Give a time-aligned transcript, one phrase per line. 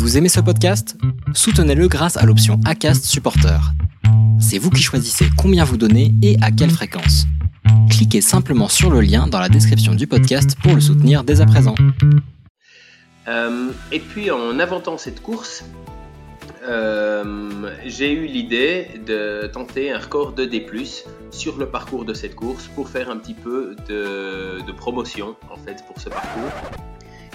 [0.00, 0.96] Vous aimez ce podcast?
[1.34, 3.60] Soutenez-le grâce à l'option ACAST Supporter.
[4.40, 7.26] C'est vous qui choisissez combien vous donnez et à quelle fréquence.
[7.90, 11.46] Cliquez simplement sur le lien dans la description du podcast pour le soutenir dès à
[11.46, 11.74] présent.
[13.28, 15.66] Euh, et puis en inventant cette course,
[16.66, 20.66] euh, j'ai eu l'idée de tenter un record de D+,
[21.30, 25.58] sur le parcours de cette course pour faire un petit peu de, de promotion en
[25.58, 26.50] fait pour ce parcours.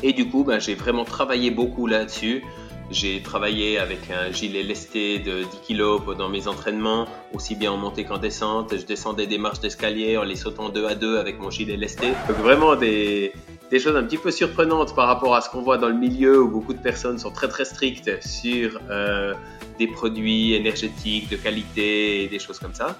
[0.04, 2.44] Et du coup, ben, j'ai vraiment travaillé beaucoup là-dessus.
[2.92, 7.78] J'ai travaillé avec un gilet lesté de 10 kg pendant mes entraînements, aussi bien en
[7.78, 8.78] montée qu'en descente.
[8.78, 12.10] Je descendais des marches d'escalier en les sautant deux à deux avec mon gilet lesté.
[12.28, 13.34] Donc vraiment des,
[13.72, 16.48] choses un petit peu surprenantes par rapport à ce qu'on voit dans le milieu où
[16.48, 19.34] beaucoup de personnes sont très très strictes sur euh,
[19.80, 23.00] des produits énergétiques de qualité et des choses comme ça.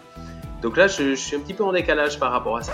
[0.64, 2.74] Donc là, je suis un petit peu en décalage par rapport à ça.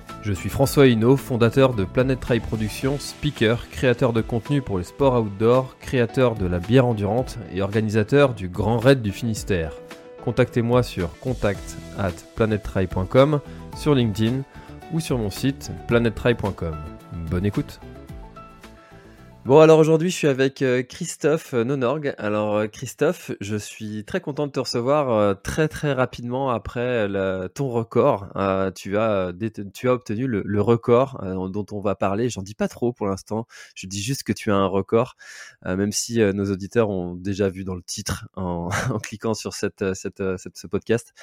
[0.23, 4.83] Je suis François Hinault, fondateur de Planet Trail Productions, speaker, créateur de contenu pour les
[4.83, 9.73] sports outdoor, créateur de la bière endurante et organisateur du Grand Raid du Finistère.
[10.23, 13.39] Contactez-moi sur contact at planettrail.com,
[13.75, 14.43] sur LinkedIn
[14.93, 16.75] ou sur mon site planettrail.com.
[17.31, 17.79] Bonne écoute
[19.43, 22.13] Bon alors aujourd'hui je suis avec euh, Christophe Nonorg.
[22.19, 27.07] Alors euh, Christophe, je suis très content de te recevoir euh, très très rapidement après
[27.55, 28.27] ton record.
[28.75, 29.33] tu, as,
[29.85, 32.29] obtenu le, record dont on va parler.
[32.29, 33.47] J'en dis pas trop pour l'instant.
[33.73, 35.15] Je dis juste que tu as un record,
[35.65, 38.69] même si nos auditeurs ont déjà vu dans le titre en,
[39.01, 41.13] cliquant sur ce podcast.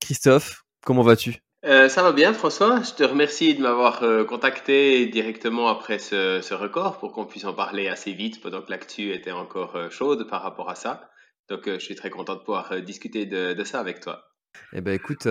[0.00, 1.42] Christophe, comment vas-tu?
[1.64, 2.82] Euh, ça va bien, François?
[2.82, 7.52] Je te remercie de m'avoir euh, contacté directement après ce, record pour qu'on puisse en
[7.52, 11.10] parler assez vite pendant que l'actu était encore euh, chaude par rapport à ça.
[11.48, 14.22] Donc, je suis très content de pouvoir discuter de, ça avec toi.
[14.74, 15.26] Eh ben écoute,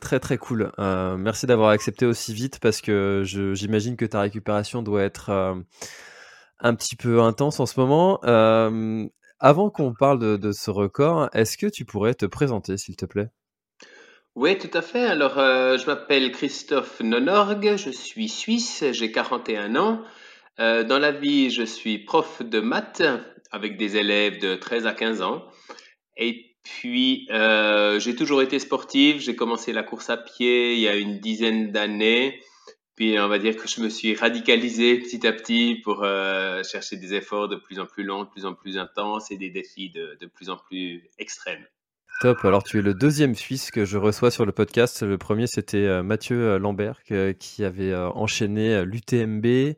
[0.00, 0.70] très très cool.
[0.78, 5.30] merci d'avoir accepté aussi vite parce que j'imagine que ta récupération doit être
[6.60, 8.20] un petit peu intense en ce moment.
[9.40, 13.30] avant qu'on parle de ce record, est-ce que tu pourrais te présenter, s'il te plaît?
[14.38, 15.04] Oui, tout à fait.
[15.04, 20.00] Alors, euh, je m'appelle Christophe Nonorg, je suis suisse, j'ai 41 ans.
[20.60, 23.02] Euh, dans la vie, je suis prof de maths
[23.50, 25.44] avec des élèves de 13 à 15 ans.
[26.16, 29.18] Et puis, euh, j'ai toujours été sportive.
[29.18, 32.40] J'ai commencé la course à pied il y a une dizaine d'années.
[32.94, 36.04] Puis, on va dire que je me suis radicalisé petit à petit pour
[36.62, 39.50] chercher des efforts de plus en plus longs, de plus en plus intenses et des
[39.50, 41.66] défis de plus en plus extrêmes.
[42.20, 42.44] Top.
[42.44, 45.04] Alors, tu es le deuxième Suisse que je reçois sur le podcast.
[45.04, 49.76] Le premier, c'était euh, Mathieu euh, Lambert qui avait euh, enchaîné l'UTMB.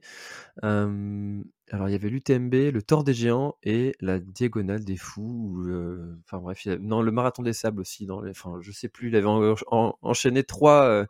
[0.62, 5.66] alors, il y avait l'UTMB, le Tour des Géants et la Diagonale des Fous.
[6.24, 8.08] enfin, bref, non, le Marathon des Sables aussi.
[8.10, 9.08] Enfin, je sais plus.
[9.08, 9.54] Il avait
[10.00, 11.04] enchaîné trois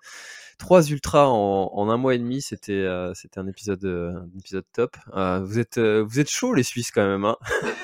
[0.60, 4.64] trois ultras en, un mois et demi, c'était euh, c'était un épisode euh, un épisode
[4.72, 4.96] top.
[5.16, 7.36] Euh, vous êtes vous êtes chaud les Suisses quand même, hein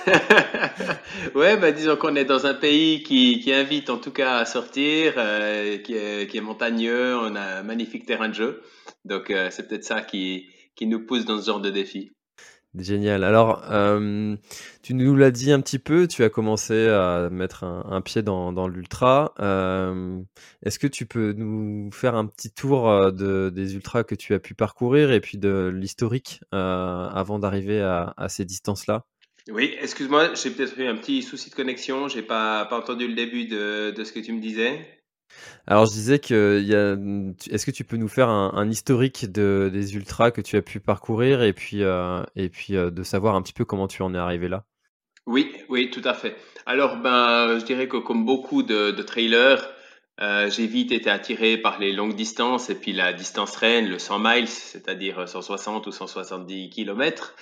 [1.34, 4.44] Ouais, bah disons qu'on est dans un pays qui, qui invite en tout cas à
[4.44, 8.62] sortir, qui est, qui, est, montagneux, on a un magnifique terrain de jeu,
[9.04, 12.12] donc c'est peut-être ça qui qui nous pousse dans ce genre de défi.
[12.78, 13.24] Génial.
[13.24, 14.36] Alors, euh,
[14.82, 18.68] tu nous l'as dit un petit peu, tu as commencé à mettre un, pied dans,
[18.68, 19.32] l'ultra.
[19.40, 20.20] Euh,
[20.62, 24.34] est-ce que tu peux nous faire un petit tour euh, de, des ultras que tu
[24.34, 29.06] as pu parcourir et puis de l'historique avant d'arriver à, ces distances-là?
[29.48, 33.14] Oui, excuse-moi, j'ai peut-être eu un petit souci de connexion, j'ai pas, pas entendu le
[33.14, 34.95] début de ce que tu me disais.
[35.66, 40.30] Alors je disais que est-ce que tu peux nous faire un, historique de, des ultras
[40.30, 43.88] que tu as pu parcourir et puis euh, euh, de savoir un petit peu comment
[43.88, 44.64] tu en es arrivé là?
[45.26, 46.36] Oui, oui, tout à fait.
[46.66, 49.68] Alors ben je dirais que comme beaucoup de, trailers,
[50.20, 53.98] euh, j'ai vite été attiré par les longues distances et puis la distance reine, le
[53.98, 57.34] 100 miles, c'est-à-dire 160 ou 170 km.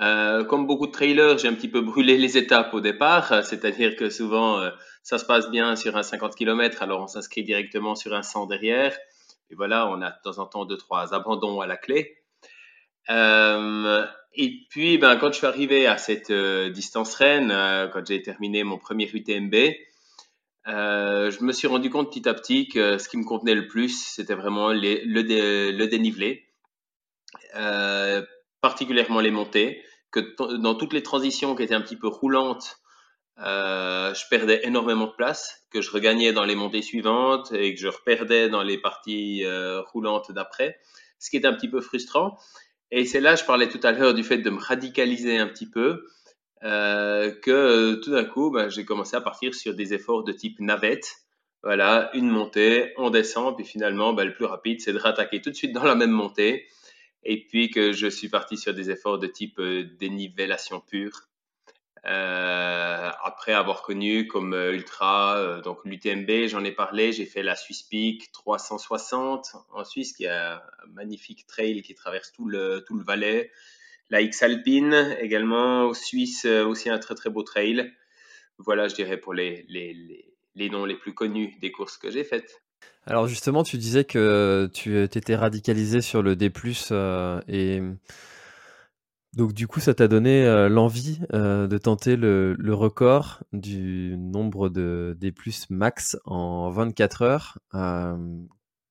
[0.00, 3.96] Euh, comme beaucoup de trailers, j'ai un petit peu brûlé les étapes au départ, c'est-à-dire
[3.96, 4.62] que souvent
[5.02, 8.46] ça se passe bien sur un 50 km, alors on s'inscrit directement sur un 100
[8.46, 8.96] derrière.
[9.50, 12.18] Et voilà, on a de temps en temps deux trois abandons à la clé.
[13.10, 18.06] Euh, et puis, ben, quand je suis arrivé à cette euh, distance reine, euh, quand
[18.06, 19.54] j'ai terminé mon premier UTMB,
[20.66, 24.04] je me suis rendu compte petit à petit que ce qui me contenait le plus,
[24.04, 26.46] c'était vraiment le dénivelé,
[28.60, 30.20] particulièrement les montées que
[30.56, 32.78] dans toutes les transitions qui étaient un petit peu roulantes,
[33.38, 37.88] je perdais énormément de place, que je regagnais dans les montées suivantes et que je
[37.88, 39.44] reperdais dans les parties
[39.92, 40.78] roulantes d'après,
[41.18, 42.38] ce qui est un petit peu frustrant.
[42.90, 45.68] Et c'est là, je parlais tout à l'heure du fait de me radicaliser un petit
[45.68, 46.06] peu,
[46.64, 50.58] euh, que tout d'un coup, bah, j'ai commencé à partir sur des efforts de type
[50.60, 51.16] navette.
[51.62, 55.50] Voilà, une montée, on descend, puis finalement, bah, le plus rapide, c'est de rattaquer tout
[55.50, 56.66] de suite dans la même montée.
[57.24, 61.27] Et puis que je suis parti sur des efforts de type euh, dénivellation pure.
[62.04, 67.42] Euh, après avoir connu comme euh, ultra, euh, donc l'UTMB, j'en ai parlé, j'ai fait
[67.42, 70.60] la Swiss Peak 360 en Suisse, qui est un
[70.92, 73.50] magnifique trail qui traverse tout le, tout le Valais.
[74.10, 77.92] La X Alpine également, au Suisse, aussi un très très beau trail.
[78.58, 82.10] Voilà, je dirais pour les, les, les, les noms les plus connus des courses que
[82.10, 82.62] j'ai faites.
[83.06, 86.50] Alors justement, tu disais que tu étais radicalisé sur le D+,
[87.48, 87.82] et
[89.34, 94.68] donc du coup, ça t'a donné euh, l'envie euh, de tenter le, record du nombre
[94.68, 97.58] de des plus max en 24 heures.
[97.74, 98.16] Euh,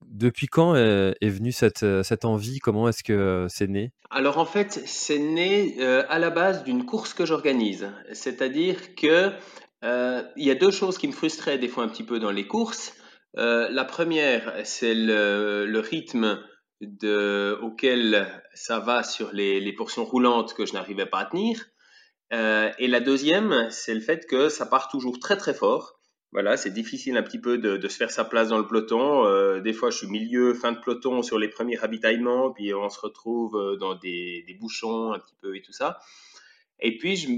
[0.06, 2.60] depuis quand est, venue cette, cette envie?
[2.60, 3.92] Comment est-ce que c'est né?
[4.10, 7.92] Alors en fait, c'est né à la base d'une course que j'organise.
[8.14, 9.32] C'est-à-dire que
[9.84, 12.48] il y a deux choses qui me frustraient des fois un petit peu dans les
[12.48, 12.94] courses.
[13.36, 16.40] la première, c'est le rythme
[16.82, 21.66] de, auquel ça va sur les, les portions roulantes que je n'arrivais pas à tenir.
[22.34, 25.98] Euh, et la deuxième, c'est le fait que ça part toujours très très fort.
[26.34, 29.26] Voilà, c'est difficile un petit peu de, de, se faire sa place dans le peloton.
[29.26, 32.90] Euh, des fois, je suis milieu, fin de peloton sur les premiers ravitaillements, puis on
[32.90, 36.00] se retrouve euh, dans des, des bouchons un petit peu et tout ça.
[36.80, 37.30] Et puis, je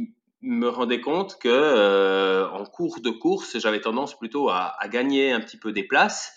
[0.41, 5.31] me rendais compte que euh, en cours de course, j'avais tendance plutôt à, à, gagner
[5.31, 6.33] un petit peu des places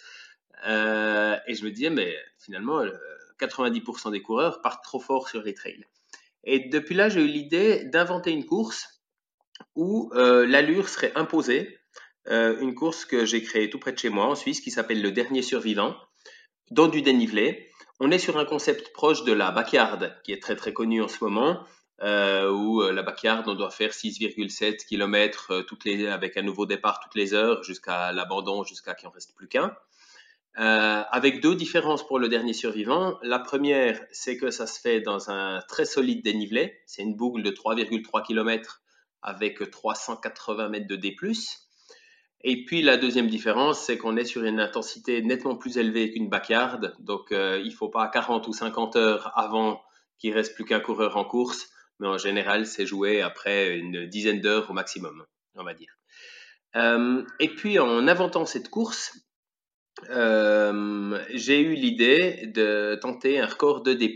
[0.66, 2.82] euh, et je me disais, mais finalement,
[3.40, 5.84] 90% des coureurs partent trop fort sur les trails.
[6.44, 9.02] Et depuis là, j'ai eu l'idée d'inventer une course
[9.76, 11.78] où euh, l'allure serait imposée.
[12.28, 15.02] Euh, une course que j'ai créée tout près de chez moi en Suisse qui s'appelle
[15.02, 15.96] le dernier survivant,
[16.70, 17.70] dans du dénivelé.
[18.00, 21.08] On est sur un concept proche de la backyard qui est très très connu en
[21.08, 21.64] ce moment,
[22.02, 27.00] euh, où la backyard on doit faire 6,7 km toutes les, avec un nouveau départ
[27.00, 29.76] toutes les heures jusqu'à l'abandon, jusqu'à qu'il en reste plus qu'un.
[30.58, 33.19] Euh, avec deux différences pour le dernier survivant.
[33.22, 36.78] La première, c'est que ça se fait dans un très solide dénivelé.
[36.87, 38.82] C'est une boucle de 3,3 km
[39.22, 41.16] avec 380 mètres de D+.
[42.44, 46.28] Et puis la deuxième différence, c'est qu'on est sur une intensité nettement plus élevée qu'une
[46.28, 46.96] backyard.
[46.98, 49.81] Donc euh, il ne faut pas 40 ou 50 heures avant
[50.19, 51.70] qu'il reste plus qu'un coureur en course.
[51.98, 55.25] Mais en général, c'est joué après une dizaine d'heures au maximum,
[55.55, 55.96] on va dire.
[56.76, 59.14] Euh, et puis en inventant cette course,
[60.10, 64.14] euh, j'ai eu l'idée de tenter un record de D+,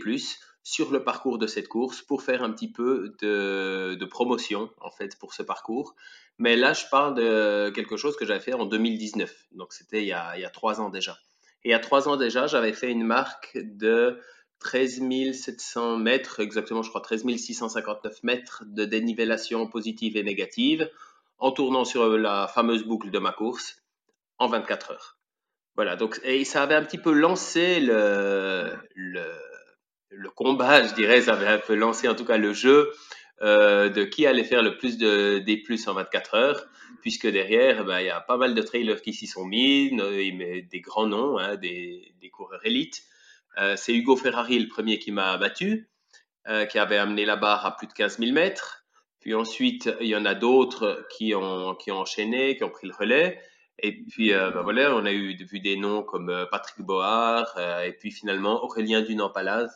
[0.63, 5.17] sur le parcours de cette course pour faire un petit peu de, promotion en fait
[5.17, 5.95] pour ce parcours.
[6.39, 10.17] Mais là, je parle de quelque chose que j'avais fait en 2019, donc c'était il,
[10.35, 11.17] il, y a trois ans déjà.
[11.63, 14.19] Et il y a trois ans déjà, j'avais fait une marque de
[14.59, 15.01] 13
[15.33, 20.89] 700 mètres, exactement, je crois 13 659 mètres de dénivellation positive et négative
[21.37, 23.81] en tournant sur la fameuse boucle de ma course
[24.39, 25.16] en 24 heures.
[25.77, 29.23] Voilà, donc et ça avait un petit peu lancé le, le,
[30.09, 32.91] le, combat, je dirais, ça avait un peu lancé en tout cas le jeu
[33.43, 36.65] euh, de qui allait faire le plus de des plus en 24 heures,
[37.01, 40.81] puisque derrière, ben, il y a pas mal de trailers qui s'y sont mis, des
[40.81, 43.03] grands noms, hein, des, des, coureurs élites.
[43.59, 45.87] Euh, c'est Hugo Ferrari le premier qui m'a battu,
[46.47, 48.83] euh, qui avait amené la barre à plus de 15 000 mètres.
[49.19, 52.87] Puis ensuite, il y en a d'autres qui ont, qui ont enchaîné, qui ont pris
[52.87, 53.39] le relais.
[53.79, 57.47] Et puis, euh, ben voilà, on a eu vu des noms comme euh, Patrick Board
[57.57, 59.69] euh, et puis finalement Aurélien Dunant-Palaz,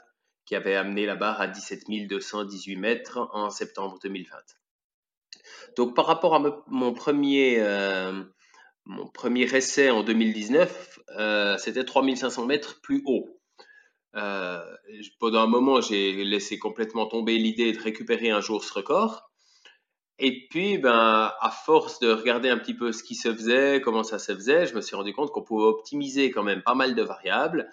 [0.46, 4.38] qui avait amené la barre à 17 218 mètres en septembre 2020.
[5.77, 7.63] Donc, par rapport à mon premier,
[8.86, 11.00] mon premier essai en 2019,
[11.60, 13.39] c'était 3500 mètres plus haut.
[14.12, 19.30] pendant un moment, j'ai laissé complètement tomber l'idée de récupérer un jour ce record.
[20.23, 24.03] Et puis, ben, à force de regarder un petit peu ce qui se faisait, comment
[24.03, 26.93] ça se faisait, je me suis rendu compte qu'on pouvait optimiser quand même pas mal
[26.93, 27.67] de variables.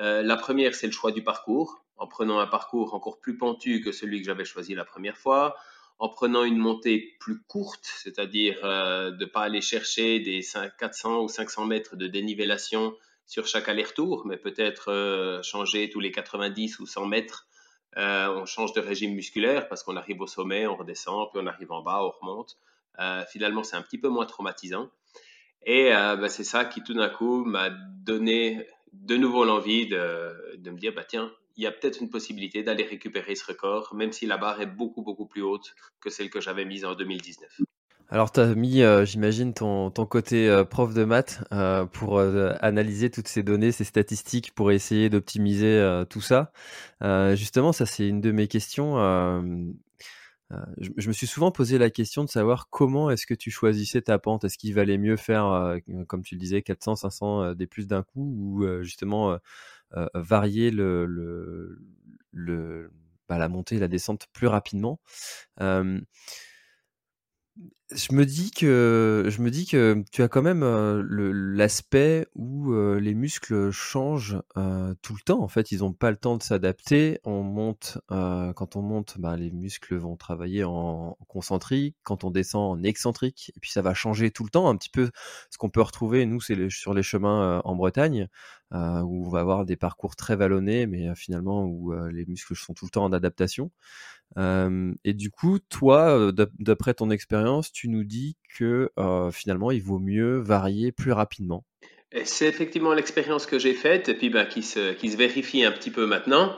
[0.00, 3.80] Euh, la première, c'est le choix du parcours, en prenant un parcours encore plus pentu
[3.80, 5.54] que celui que j'avais choisi la première fois,
[6.00, 10.44] en prenant une montée plus courte, c'est-à-dire euh, de ne pas aller chercher des
[10.80, 12.92] 400 ou 500 mètres de dénivellation
[13.24, 17.46] sur chaque aller-retour, mais peut-être euh, changer tous les 90 ou 100 mètres
[17.96, 21.72] on change de régime musculaire parce qu'on arrive au sommet, on redescend, puis on arrive
[21.72, 22.58] en bas, on remonte.
[23.00, 24.90] Euh, finalement, c'est un petit peu moins traumatisant.
[25.66, 30.56] Et euh, bah, c'est ça qui, tout d'un coup, m'a donné de nouveau l'envie de,
[30.56, 33.94] de, me dire, bah, tiens, il y a peut-être une possibilité d'aller récupérer ce record,
[33.94, 36.94] même si la barre est beaucoup, beaucoup plus haute que celle que j'avais mise en
[36.94, 37.60] 2019.
[38.14, 41.42] Alors, tu as mis, j'imagine, ton, côté prof de maths
[41.90, 46.52] pour analyser toutes ces données, ces statistiques, pour essayer d'optimiser tout ça.
[47.34, 48.94] justement, ça, c'est une de mes questions.
[50.78, 54.20] Je, me suis souvent posé la question de savoir comment est-ce que tu choisissais ta
[54.20, 54.44] pente.
[54.44, 58.32] Est-ce qu'il valait mieux faire, comme tu le disais, 400, 500 des plus d'un coup
[58.38, 59.36] ou justement
[60.14, 60.70] varier
[63.28, 65.00] bah, la montée et la descente plus rapidement?
[67.90, 70.64] Je me dis que je me dis que tu as quand même
[71.54, 74.40] l'aspect où les muscles changent
[75.02, 75.42] tout le temps.
[75.42, 77.20] En fait, ils n'ont pas le temps de s'adapter.
[77.24, 81.96] On monte quand on monte, bah, les muscles vont travailler en concentrique.
[82.02, 84.68] Quand on descend en excentrique, et puis ça va changer tout le temps.
[84.68, 85.10] Un petit peu
[85.50, 88.28] ce qu'on peut retrouver nous, c'est sur les chemins en Bretagne
[88.72, 92.86] où on va avoir des parcours très vallonnés, mais finalement où les muscles sont tout
[92.86, 93.70] le temps en adaptation
[94.36, 98.90] et du coup, toi, d'après ton expérience, tu nous dis que
[99.32, 101.64] finalement, il vaut mieux varier plus rapidement?
[102.24, 106.06] C'est effectivement l'expérience que j'ai faite et puis bah, qui, se, vérifie un petit peu
[106.06, 106.56] maintenant.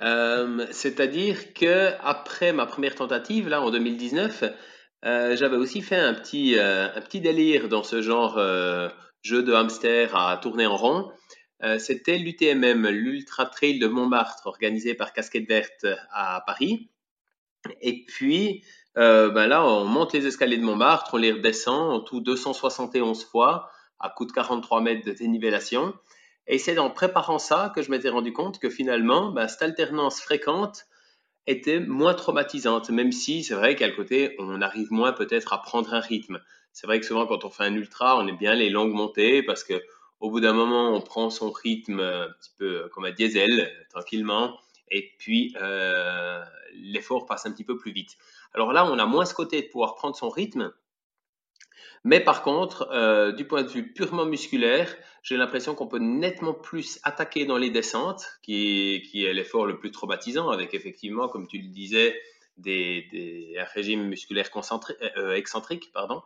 [0.00, 4.44] C'est-à-dire que après ma première tentative, là, en 2019,
[5.02, 8.40] j'avais aussi fait un petit, un petit délire dans ce genre
[9.22, 11.12] jeu de hamster à tourner en rond.
[11.78, 16.90] C'était l'UTMM, l'Ultra Trail de Montmartre, organisé par Casquette Verte à Paris.
[17.80, 18.62] Et puis,
[18.96, 23.24] euh, ben là, on monte les escaliers de Montmartre, on les redescend en tout 271
[23.24, 25.94] fois, à coût de 43 mètres de dénivellation.
[26.46, 30.20] Et c'est en préparant ça que je m'étais rendu compte que finalement, ben, cette alternance
[30.20, 30.84] fréquente
[31.46, 35.92] était moins traumatisante, même si c'est vrai qu'à côté, on arrive moins peut-être à prendre
[35.92, 36.40] un rythme.
[36.72, 39.42] C'est vrai que souvent, quand on fait un ultra, on est bien les longues montées
[39.42, 39.82] parce que
[40.20, 44.56] au bout d'un moment, on prend son rythme un petit peu comme un diesel, tranquillement
[44.90, 46.42] et puis euh,
[46.74, 48.16] l'effort passe un petit peu plus vite.
[48.54, 50.72] Alors là, on a moins ce côté de pouvoir prendre son rythme,
[52.04, 56.52] mais par contre, euh, du point de vue purement musculaire, j'ai l'impression qu'on peut nettement
[56.52, 61.58] plus attaquer dans les descentes, qui est, l'effort le plus traumatisant, avec effectivement, comme tu
[61.58, 62.20] le disais,
[62.58, 64.50] des, un régime musculaire
[65.16, 65.90] euh, excentrique.
[65.92, 66.22] Pardon.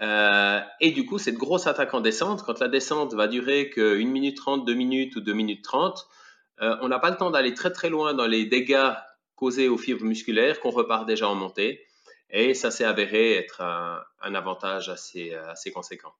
[0.00, 4.06] et du coup, cette grosse attaque en descente, quand la descente va durer que 1
[4.06, 6.06] minute 30, 2 minutes ou 2 minutes 30,
[6.62, 8.92] euh, on n'a pas le temps d'aller très très loin dans les dégâts
[9.36, 11.86] causés aux fibres musculaires qu'on repart déjà en montée.
[12.30, 15.32] Et ça s'est avéré être un, avantage assez,
[15.72, 16.12] conséquent.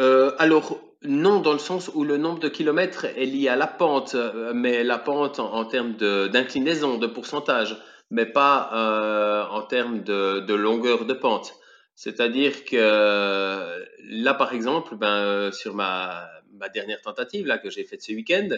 [0.00, 3.68] Euh, alors, non, dans le sens où le nombre de kilomètres est lié à la
[3.68, 10.54] pente, euh, mais la pente en, termes d'inclinaison, de, pourcentage, mais pas en termes de,
[10.54, 11.54] longueur de pente.
[11.94, 16.28] C'est-à-dire que là, par exemple, ben, sur ma,
[16.58, 18.48] ma dernière tentative là, que j'ai faite ce week-end,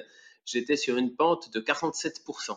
[0.45, 2.57] j'étais sur une pente de 47%.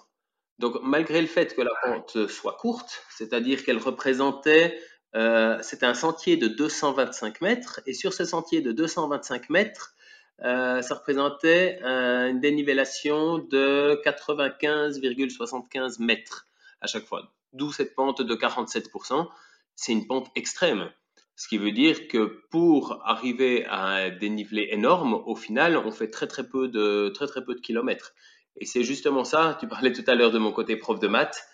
[0.60, 4.78] Donc, malgré le fait que la pente soit courte, c'est-à-dire qu'elle représentait,
[5.16, 9.96] euh, c'était un sentier de 225 mètres, et sur ce sentier de 225 mètres,
[10.44, 16.46] euh, ça représentait euh, une dénivellation de 95,75 mètres
[16.82, 17.32] à chaque fois.
[17.54, 19.28] D'où cette pente de 47%.
[19.76, 20.92] C'est une pente extrême.
[21.36, 26.10] Ce qui veut dire que pour arriver à un dénivelé énorme, au final, on fait
[26.10, 28.14] très très peu de, très, très peu de kilomètres.
[28.60, 31.48] Et c'est justement ça, tu parlais tout à l'heure de mon côté prof de maths.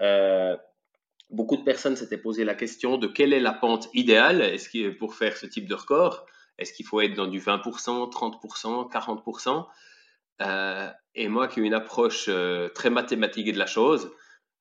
[0.00, 0.56] Euh,
[1.30, 4.56] beaucoup de personnes s'étaient posé la question de quelle est la pente idéale
[4.98, 6.26] pour faire ce type de record.
[6.58, 8.90] Est-ce qu'il faut être dans du 20%, 30%,
[10.40, 14.10] 40% Et moi qui ai une approche euh, très mathématique de la chose,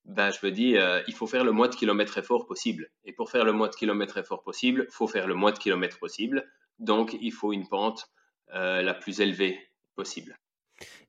[0.07, 2.89] ben, je me dis, euh, il faut faire le moins de kilomètres effort possible.
[3.03, 5.59] Et pour faire le moins de kilomètres effort possible, il faut faire le moins de
[5.59, 6.49] kilomètres possible.
[6.79, 8.07] Donc, il faut une pente
[8.53, 9.59] euh, la plus élevée
[9.95, 10.39] possible.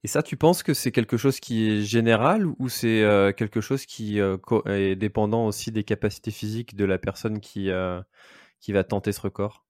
[0.05, 3.61] Et ça, tu penses que c'est quelque chose qui est général ou c'est euh, quelque
[3.61, 7.71] chose qui est dépendant aussi des capacités physiques de la personne qui,
[8.61, 9.65] qui va tenter ce record?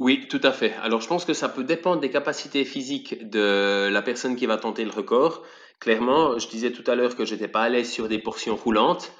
[0.00, 0.74] Oui, tout à fait.
[0.82, 4.56] Alors, je pense que ça peut dépendre des capacités physiques de la personne qui va
[4.56, 5.44] tenter le record.
[5.78, 9.12] Clairement, je disais tout à l'heure que j'étais pas à l'aise sur des portions roulantes.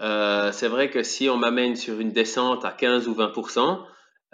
[0.00, 3.32] Euh, c'est vrai que si on m'amène sur une descente à 15 ou 20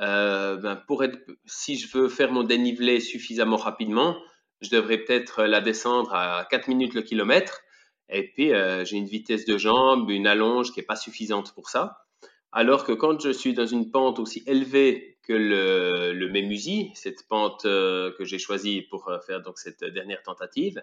[0.01, 4.17] euh, ben pour être, si je veux faire mon dénivelé suffisamment rapidement,
[4.61, 7.63] je devrais peut-être la descendre à 4 minutes le kilomètre.
[8.09, 11.69] Et puis, euh, j'ai une vitesse de jambe, une allonge qui n'est pas suffisante pour
[11.69, 12.05] ça.
[12.53, 17.29] Alors que quand je suis dans une pente aussi élevée que le, le Mémusi, cette
[17.29, 20.83] pente euh, que j'ai choisie pour euh, faire donc cette dernière tentative,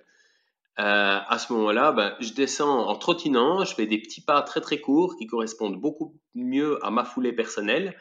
[0.77, 4.61] euh, à ce moment-là, ben, je descends en trottinant, je fais des petits pas très
[4.61, 7.97] très courts qui correspondent beaucoup mieux à ma foulée personnelle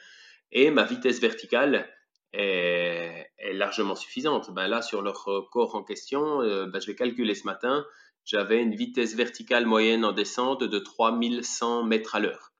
[0.50, 1.88] et ma vitesse verticale
[2.35, 4.50] est, largement suffisante.
[4.53, 7.85] Ben, là, sur leur corps en question, ben, je vais calculer ce matin,
[8.25, 12.53] j'avais une vitesse verticale moyenne en descente de 3100 mètres à l'heure.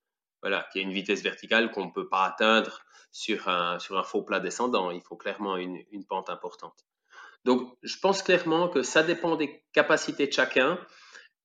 [0.43, 4.03] voilà, qui a une vitesse verticale qu'on ne peut pas atteindre sur un, sur un
[4.03, 4.91] faux plat descendant.
[4.91, 6.85] Il faut clairement une, une pente importante.
[7.45, 10.79] Donc, je pense clairement que ça dépend des capacités de chacun,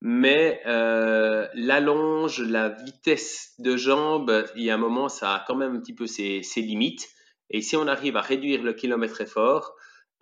[0.01, 5.55] mais euh, l'allonge, la vitesse de jambe, il y a un moment, ça a quand
[5.55, 7.07] même un petit peu ses, ses limites.
[7.49, 9.75] Et si on arrive à réduire le kilomètre effort,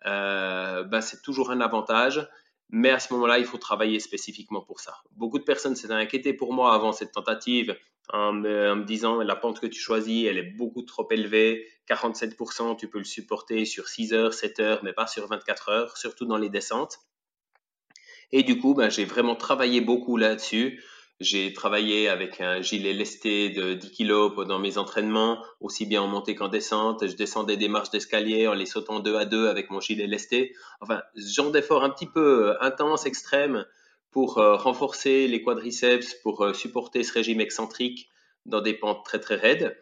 [0.05, 2.27] euh, ben c'est toujours un avantage.
[2.69, 4.97] Mais à ce moment-là, il faut travailler spécifiquement pour ça.
[5.11, 7.77] Beaucoup de personnes s'étaient inquiétées pour moi avant cette tentative
[8.09, 11.65] en me, disant la pente que tu choisis, elle est beaucoup trop élevée.
[11.89, 15.97] 47%, tu peux le supporter sur 6 heures, 7 heures, mais pas sur 24 heures,
[15.97, 16.99] surtout dans les descentes.
[18.33, 20.83] Et du coup, ben, j'ai vraiment travaillé beaucoup là-dessus.
[21.19, 26.07] J'ai travaillé avec un gilet lesté de 10 kg pendant mes entraînements, aussi bien en
[26.07, 27.07] montée qu'en descente.
[27.07, 30.53] Je descendais des marches d'escalier en les sautant deux à deux avec mon gilet lesté.
[30.79, 33.65] Enfin, ce genre d'effort un petit peu euh, intense, extrême,
[34.11, 38.09] pour euh, renforcer les quadriceps, pour euh, supporter ce régime excentrique
[38.45, 39.75] dans des pentes très très raides.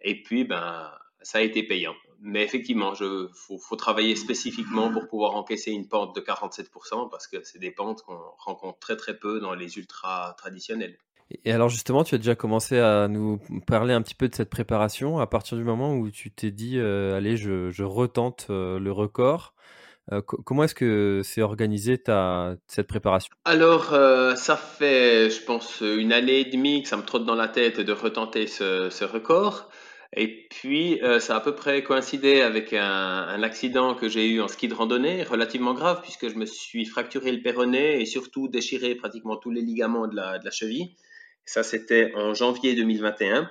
[0.00, 1.94] Et puis, ben, ça a été payant.
[2.24, 7.42] Mais effectivement, il faut, travailler spécifiquement pour pouvoir encaisser une pente de 47% parce que
[7.42, 10.96] c'est des pentes qu'on rencontre très très peu dans les ultras traditionnels.
[11.44, 14.50] Et alors justement, tu as déjà commencé à nous parler un petit peu de cette
[14.50, 18.92] préparation à partir du moment où tu t'es dit, euh, allez, je, retente euh, le
[18.92, 19.54] record.
[20.12, 23.34] Euh, comment est-ce que c'est organisé ta, cette préparation?
[23.44, 23.86] Alors,
[24.36, 27.80] ça fait, je pense, une année et demie que ça me trotte dans la tête
[27.80, 29.70] de retenter ce, ce record.
[30.14, 34.42] Et puis, euh, ça a à peu près coïncidé avec un, accident que j'ai eu
[34.42, 38.46] en ski de randonnée, relativement grave, puisque je me suis fracturé le péroné et surtout
[38.48, 40.96] déchiré pratiquement tous les ligaments de la, cheville.
[41.46, 43.50] Ça, c'était en janvier 2021.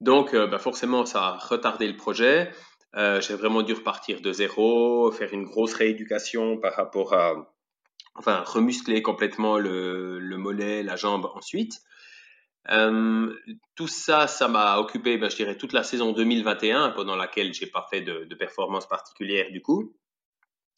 [0.00, 2.52] Donc, euh, bah forcément, ça a retardé le projet.
[2.96, 7.52] Euh, j'ai vraiment dû repartir de zéro, faire une grosse rééducation par rapport à,
[8.14, 11.80] enfin, remuscler complètement le mollet, la jambe ensuite.
[12.70, 13.34] Euh,
[13.74, 17.66] tout ça, ça m'a occupé, ben, je dirais, toute la saison 2021, pendant laquelle j'ai
[17.66, 19.94] pas fait de, de performance particulière du coup,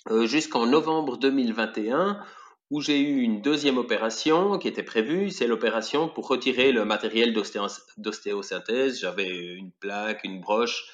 [0.09, 2.23] euh, jusqu'en novembre 2021,
[2.71, 5.31] où j'ai eu une deuxième opération qui était prévue.
[5.31, 9.01] C'est l'opération pour retirer le matériel d'ostéosynthèse.
[9.01, 10.85] J'avais une plaque, une broche.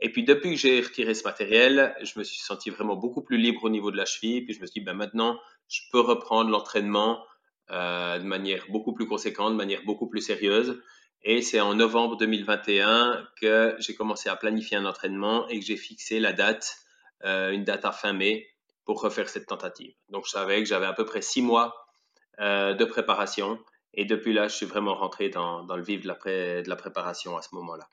[0.00, 3.36] Et puis depuis que j'ai retiré ce matériel, je me suis senti vraiment beaucoup plus
[3.36, 4.42] libre au niveau de la cheville.
[4.42, 7.24] Puis je me suis dit, ben maintenant, je peux reprendre l'entraînement
[7.70, 10.80] de manière beaucoup plus conséquente, de manière beaucoup plus sérieuse.
[11.22, 15.76] Et c'est en novembre 2021 que j'ai commencé à planifier un entraînement et que j'ai
[15.76, 16.76] fixé la date,
[17.24, 18.48] euh, une date à fin mai,
[18.84, 19.92] pour refaire cette tentative.
[20.08, 21.86] Donc je savais que j'avais à peu près six mois
[22.40, 23.58] euh, de préparation.
[23.94, 27.48] Et depuis là, je suis vraiment rentré dans, le vif de la, préparation à ce
[27.56, 27.88] moment-là.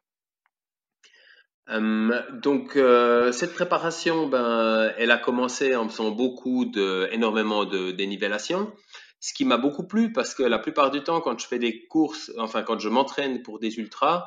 [1.69, 7.91] Euh, donc euh, cette préparation, ben, elle a commencé en faisant beaucoup de, énormément de
[7.91, 8.71] dénivellation
[9.19, 11.87] ce qui m'a beaucoup plu parce que la plupart du temps, quand je fais des
[11.87, 14.25] courses, enfin quand je m'entraîne pour des ultras,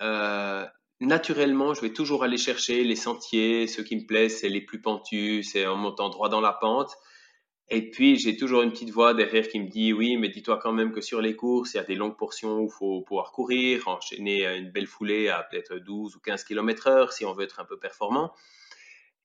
[0.00, 0.64] euh,
[1.00, 4.80] naturellement, je vais toujours aller chercher les sentiers, ceux qui me plaisent, c'est les plus
[4.80, 6.96] pentus, c'est en montant droit dans la pente.
[7.68, 10.72] Et puis, j'ai toujours une petite voix derrière qui me dit, oui, mais dis-toi quand
[10.72, 13.32] même que sur les courses, il y a des longues portions où il faut pouvoir
[13.32, 17.42] courir, enchaîner une belle foulée à peut-être 12 ou 15 km heure si on veut
[17.42, 18.32] être un peu performant.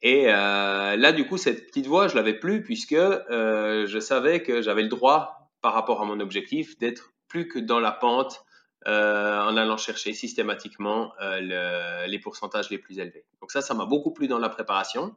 [0.01, 4.41] Et euh, là, du coup, cette petite voix, je l'avais plus puisque euh, je savais
[4.41, 8.43] que j'avais le droit, par rapport à mon objectif, d'être plus que dans la pente
[8.87, 13.25] euh, en allant chercher systématiquement le, les pourcentages les plus élevés.
[13.41, 15.15] Donc ça, ça m'a beaucoup plu dans la préparation.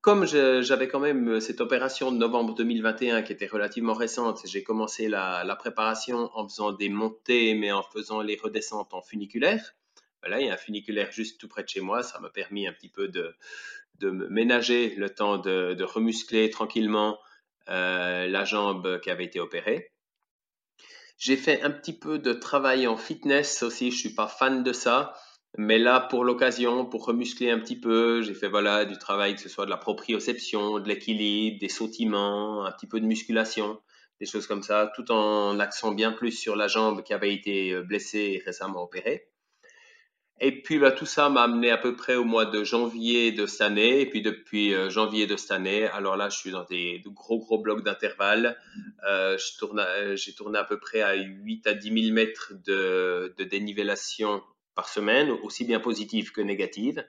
[0.00, 5.08] comme j'avais quand même cette opération de novembre 2021 qui était relativement récente, j'ai commencé
[5.08, 9.74] la, la, préparation en faisant des montées, mais en faisant les redescentes en funiculaire.
[10.26, 12.02] Il y a un funiculaire juste tout près de chez moi.
[12.02, 13.34] Ça m'a permis un petit peu de,
[13.98, 17.18] de ménager le temps de, remuscler tranquillement
[17.68, 19.90] euh, la jambe qui avait été opérée.
[21.16, 23.90] J'ai fait un petit peu de travail en fitness aussi.
[23.90, 25.14] Je suis pas fan de ça.
[25.56, 29.40] Mais là, pour l'occasion, pour remuscler un petit peu, j'ai fait voilà du travail, que
[29.40, 33.80] ce soit de la proprioception, de l'équilibre, des sautillements, un petit peu de musculation,
[34.18, 37.80] des choses comme ça, tout en accent bien plus sur la jambe qui avait été
[37.82, 39.28] blessée et récemment opérée.
[40.40, 43.46] Et puis bah, tout ça m'a amené à peu près au mois de janvier de
[43.46, 44.00] cette année.
[44.00, 47.38] Et puis depuis euh, janvier de cette année, alors là, je suis dans des gros
[47.38, 48.58] gros blocs d'intervalle.
[49.08, 49.38] Euh,
[50.16, 54.42] j'ai tourné à peu près à 8 à 10 000 mètres de, de dénivellation
[54.74, 57.06] par semaine, aussi bien positive que négative.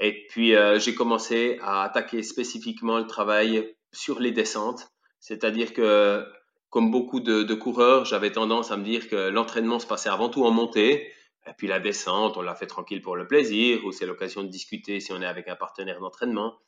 [0.00, 4.88] Et puis euh, j'ai commencé à attaquer spécifiquement le travail sur les descentes.
[5.20, 6.26] C'est-à-dire que,
[6.68, 10.28] comme beaucoup de, de coureurs, j'avais tendance à me dire que l'entraînement se passait avant
[10.28, 11.12] tout en montée
[11.46, 14.48] et puis la descente, on l'a fait tranquille pour le plaisir, ou c'est l'occasion de
[14.48, 16.58] discuter si on est avec un partenaire d'entraînement.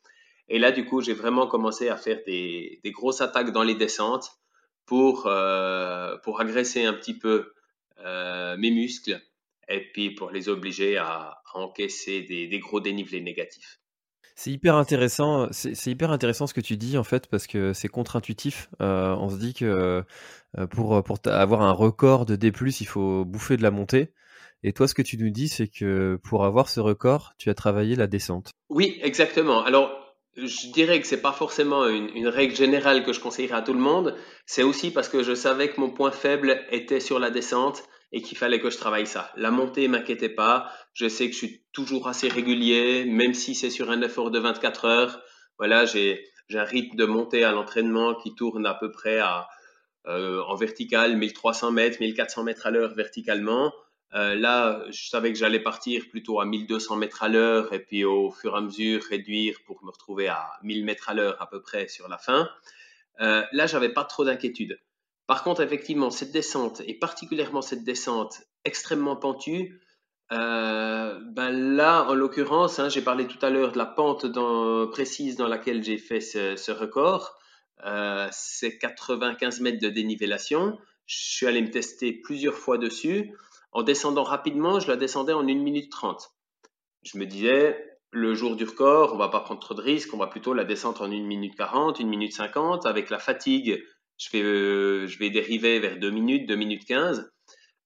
[0.48, 4.30] Et là, du coup, j'ai vraiment commencé à faire des, grosses attaques dans les descentes
[4.84, 7.52] pour, euh, pour agresser un petit peu
[8.58, 9.20] mes muscles
[9.68, 13.80] et puis pour les obliger à, encaisser des, gros dénivelés négatifs.
[14.34, 17.88] C'est hyper intéressant, c'est hyper intéressant ce que tu dis en fait parce que c'est
[17.88, 18.68] contre-intuitif.
[18.78, 20.04] on se dit que
[20.70, 24.12] pour, pour avoir un record de D+, il faut bouffer de la montée.
[24.62, 27.54] Et toi, ce que tu nous dis, c'est que pour avoir ce record, tu as
[27.54, 28.50] travaillé la descente.
[28.68, 29.62] Oui, exactement.
[29.64, 33.72] Alors, je dirais que c'est pas forcément une, règle générale que je conseillerais à tout
[33.72, 34.16] le monde.
[34.44, 38.22] C'est aussi parce que je savais que mon point faible était sur la descente et
[38.22, 39.30] qu'il fallait que je travaille ça.
[39.36, 40.70] La montée m'inquiétait pas.
[40.92, 44.38] Je sais que je suis toujours assez régulier, même si c'est sur un effort de
[44.38, 45.22] 24 heures.
[45.58, 49.48] Voilà, j'ai un rythme de montée à l'entraînement qui tourne à peu près à
[50.06, 53.72] euh, en vertical 1300 mètres, 1400 mètres à l'heure verticalement.
[54.14, 58.04] Euh, là, je savais que j'allais partir plutôt à 1200 mètres à l'heure et puis
[58.04, 61.48] au fur et à mesure réduire pour me retrouver à 1000 mètres à l'heure à
[61.48, 62.48] peu près sur la fin.
[63.20, 64.78] Euh, là, j'avais pas trop d'inquiétude.
[65.26, 69.80] Par contre, effectivement, cette descente, et particulièrement cette descente extrêmement pentue,
[70.32, 74.26] euh, ben là, en l'occurrence, hein, j'ai parlé tout à l'heure de la pente
[74.90, 77.38] précise dans laquelle j'ai fait ce, record.
[77.84, 80.78] Euh, c'est 95 mètres de dénivellation.
[81.06, 83.32] Je suis allé me tester plusieurs fois dessus.
[83.76, 86.30] En descendant rapidement, je la descendais en 1 minute 30.
[87.02, 90.16] Je me disais, le jour du record, on va pas prendre trop de risques, on
[90.16, 92.86] va plutôt la descendre en 1 minute 40, 1 minute 50.
[92.86, 93.84] Avec la fatigue,
[94.16, 97.30] je vais, euh, vais dériver vers 2 minutes, 2 minutes 15.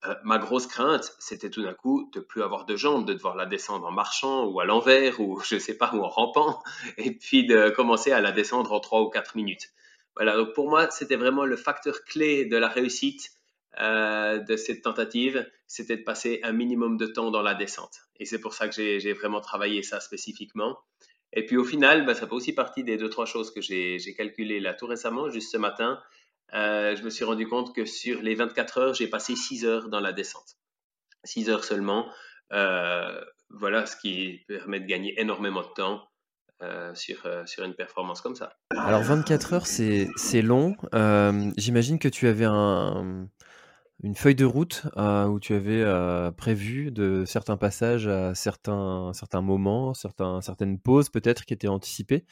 [0.07, 3.35] Euh, ma grosse crainte, c'était tout d'un coup de plus avoir de jambes, de devoir
[3.35, 6.63] la descendre en marchant ou à l'envers ou je sais pas, ou en rampant,
[6.99, 9.71] et puis de commencer à la descendre en 3 ou 4 minutes.
[10.15, 13.40] Voilà, donc pour moi, c'était vraiment le facteur clé de la réussite
[13.79, 18.01] euh, de cette tentative, c'était de passer un minimum de temps dans la descente.
[18.19, 20.79] Et c'est pour ça que j'ai vraiment travaillé ça spécifiquement.
[21.33, 24.15] Et puis au final, bah, ça fait aussi partie des deux, trois choses que j'ai
[24.17, 26.01] calculées là tout récemment, juste ce matin.
[26.53, 29.89] Euh, je me suis rendu compte que sur les 24 heures, j'ai passé 6 heures
[29.89, 30.57] dans la descente.
[31.23, 32.11] 6 heures seulement.
[32.53, 36.07] Euh, voilà, ce qui permet de gagner énormément de temps
[36.93, 38.53] sur, sur une performance comme ça.
[38.77, 40.77] Alors 24 heures, c'est long.
[41.57, 43.31] J'imagine que tu avais un,
[44.03, 45.85] une feuille de route où tu avais
[46.37, 52.25] prévu de certains passages à certains, certains moments, certains, certaines pauses peut-être qui étaient anticipées.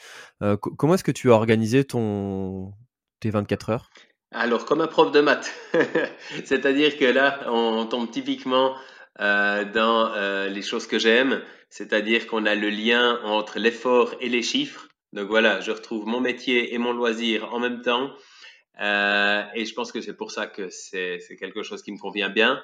[0.60, 2.72] comment est-ce que tu as organisé ton,
[3.20, 3.90] tes 24 heures?
[4.30, 5.54] Alors, comme un prof de maths,
[6.44, 8.74] c'est-à-dire que là, on tombe typiquement
[9.20, 14.28] euh, dans euh, les choses que j'aime, c'est-à-dire qu'on a le lien entre l'effort et
[14.28, 14.88] les chiffres.
[15.14, 18.10] Donc voilà, je retrouve mon métier et mon loisir en même temps.
[18.80, 22.30] Euh, et je pense que c'est pour ça que c'est quelque chose qui me convient
[22.30, 22.62] bien.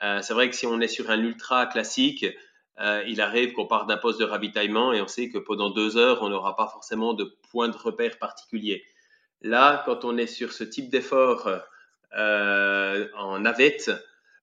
[0.00, 2.24] c'est vrai que si on est sur un ultra classique,
[2.80, 6.22] il arrive qu'on parte d'un poste de ravitaillement et on sait que pendant deux heures,
[6.22, 8.84] on n'aura pas forcément de point de repère particulier.
[9.42, 11.48] Là, quand on est sur ce type d'effort
[12.16, 13.90] euh, en navette,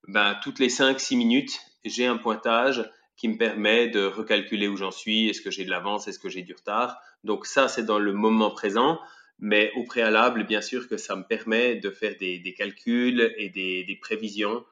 [0.07, 4.91] ben, toutes les 5-6 minutes, j'ai un pointage qui me permet de recalculer où j'en
[4.91, 6.99] suis, est-ce que j'ai de l'avance, est-ce que j'ai du retard.
[7.23, 8.99] Donc ça, c'est dans le moment présent,
[9.39, 13.99] mais au préalable, bien sûr que ça me permet de faire des, calculs et des,
[14.01, 14.65] prévisions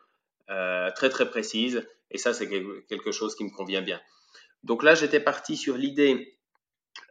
[0.50, 2.48] euh, très très précises, et ça, c'est
[2.88, 4.00] quelque chose qui me convient bien.
[4.64, 6.38] Donc là, j'étais parti sur l'idée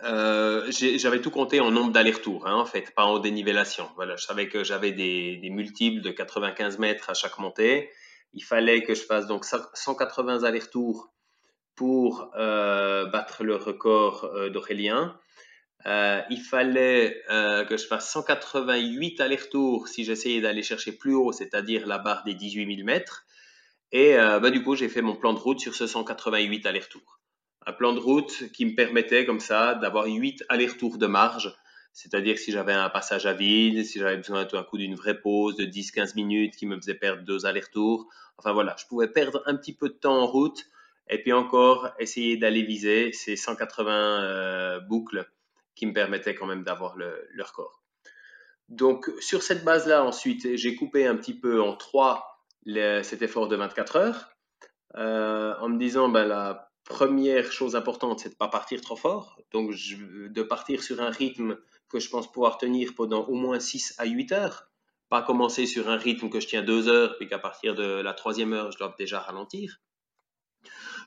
[0.04, 3.88] euh, j'avais tout compté en nombre d'allers-retours, hein, en fait, pas en dénivellation.
[3.96, 7.90] Voilà, je savais que j'avais des, des, multiples de 95 mètres à chaque montée.
[8.32, 11.12] Il fallait que je fasse donc 180 allers-retours
[11.74, 15.16] pour euh, battre le record euh, d'Aurélien.
[15.86, 21.32] Euh, il fallait euh, que je fasse 188 allers-retours si j'essayais d'aller chercher plus haut,
[21.32, 23.24] c'est-à-dire la barre des 18 000 mètres.
[23.94, 27.20] Et bah, du coup, j'ai fait mon plan de route sur ce 188 allers-retours
[27.66, 31.54] un plan de route qui me permettait comme ça d'avoir 8 allers-retours de marge.
[31.92, 35.20] C'est-à-dire si j'avais un passage à vide, si j'avais besoin tout d'un coup d'une vraie
[35.20, 38.08] pause de 10-15 minutes qui me faisait perdre deux allers-retours.
[38.38, 40.64] Enfin voilà, je pouvais perdre un petit peu de temps en route
[41.08, 45.30] et puis encore essayer d'aller viser ces 180 euh, boucles
[45.74, 47.82] qui me permettaient quand même d'avoir le, record.
[48.68, 52.28] Donc sur cette base-là, ensuite, j'ai coupé un petit peu en trois
[53.02, 54.30] cet effort de 24 heures
[54.96, 58.96] euh, en me disant, ben là, première chose importante, c'est de ne pas partir trop
[58.96, 59.40] fort.
[59.52, 61.58] Donc, de partir sur un rythme
[61.88, 64.68] que je pense pouvoir tenir pendant au moins 6 à 8 heures.
[65.08, 68.14] Pas commencer sur un rythme que je tiens 2 heures, puis qu'à partir de la
[68.14, 69.80] troisième heure, je dois déjà ralentir.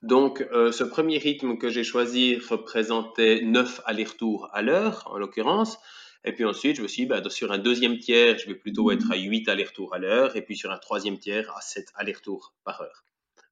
[0.04, 5.78] Donc, euh, ce premier rythme que j'ai choisi représentait 9 allers-retours à l'heure, en l'occurrence.
[6.24, 8.92] Et puis ensuite, je me suis dit, bah, sur un deuxième tiers, je vais plutôt
[8.92, 12.54] être à 8 allers-retours à l'heure, et puis sur un troisième tiers, à 7 allers-retours
[12.64, 13.06] par heure.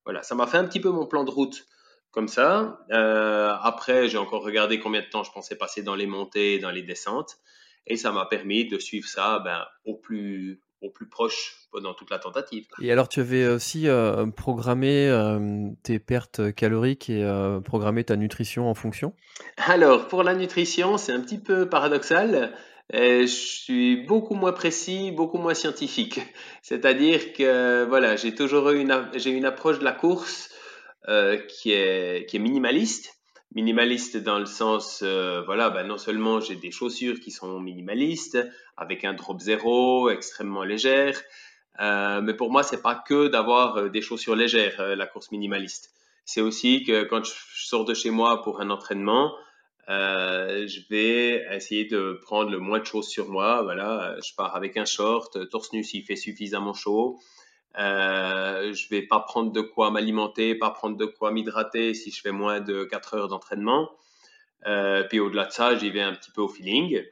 [0.06, 1.66] Voilà, ça m'a fait un petit peu mon plan de route
[2.12, 2.80] comme ça.
[2.92, 6.60] Euh, après, j'ai encore regardé combien de temps je pensais passer dans les montées et
[6.60, 7.38] dans les descentes.
[7.86, 12.12] Et ça m'a permis de suivre ça ben, au, plus, au plus proche pendant toute
[12.12, 12.68] la tentative.
[12.82, 18.16] Et alors, tu avais aussi euh, programmé euh, tes pertes caloriques et euh, programmé ta
[18.16, 19.14] nutrition en fonction?
[19.58, 22.54] Alors, pour la nutrition, c'est un petit peu paradoxal.
[22.92, 26.20] je suis beaucoup moins précis, beaucoup moins scientifique.
[26.62, 30.50] C'est-à-dire que voilà, j'ai toujours eu une, j'ai une approche de la course
[31.50, 33.23] qui, est, qui est minimaliste
[33.56, 38.38] minimaliste dans le sens, euh, voilà, ben non seulement j'ai des chaussures qui sont minimalistes,
[38.78, 41.22] avec un drop zéro, extrêmement légère,
[41.80, 45.92] euh, mais pour moi, c'est pas que d'avoir euh, des chaussures légères, la course minimaliste.
[46.26, 49.34] C'est aussi que quand je sors de chez moi pour un entraînement,
[49.90, 53.62] je vais essayer de prendre le moins de choses sur moi.
[53.64, 57.20] Voilà, je pars avec un short, torse nu s'il fait suffisamment chaud.
[57.80, 62.22] Euh, je vais pas prendre de quoi m'alimenter, pas prendre de quoi m'hydrater si je
[62.22, 63.90] fais moins de 4 heures d'entraînement.
[64.66, 67.04] Euh, puis au-delà de ça, j'y vais un petit peu au feeling.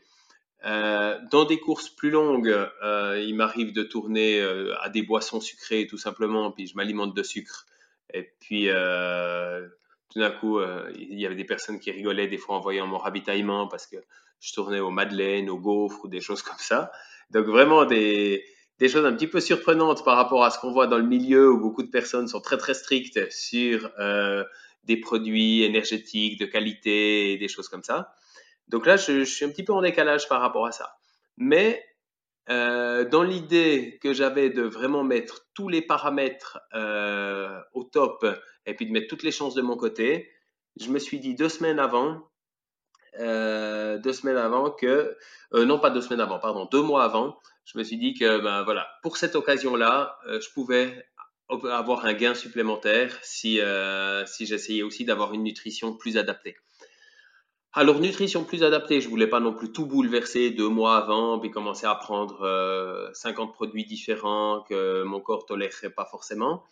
[0.65, 4.41] Euh, dans des courses plus longues, euh, il m'arrive de tourner
[4.81, 7.65] à des boissons sucrées tout simplement, puis je m'alimente de sucre.
[8.13, 10.59] Et puis tout d'un coup,
[10.95, 13.97] il y avait des personnes qui rigolaient des fois en voyant mon ravitaillement parce que
[14.39, 16.91] je tournais aux madeleines, aux gaufres ou des choses comme ça.
[17.29, 18.43] Donc vraiment des,
[18.81, 21.51] des choses un petit peu surprenantes par rapport à ce qu'on voit dans le milieu
[21.51, 24.43] où beaucoup de personnes sont très très strictes sur euh,
[24.85, 28.15] des produits énergétiques de qualité et des choses comme ça.
[28.69, 30.95] Donc là, je, suis un petit peu en décalage par rapport à ça.
[31.37, 31.85] Mais
[32.49, 38.25] euh, dans l'idée que j'avais de vraiment mettre tous les paramètres euh, au top
[38.65, 40.31] et puis de mettre toutes les chances de mon côté,
[40.79, 42.31] je me suis dit deux semaines avant,
[43.19, 45.15] deux semaines avant que,
[45.53, 47.37] non pas deux semaines avant, pardon, deux mois avant,
[47.71, 51.05] je me suis dit que ben, voilà, pour cette occasion-là, euh, je pouvais
[51.49, 56.55] avoir un gain supplémentaire si, euh, si j'essayais aussi d'avoir une nutrition plus adaptée.
[57.73, 61.51] Alors, nutrition plus adaptée, je voulais pas non plus tout bouleverser deux mois avant, puis
[61.51, 66.63] commencer à prendre 50 euh, produits différents que mon corps tolérerait pas forcément.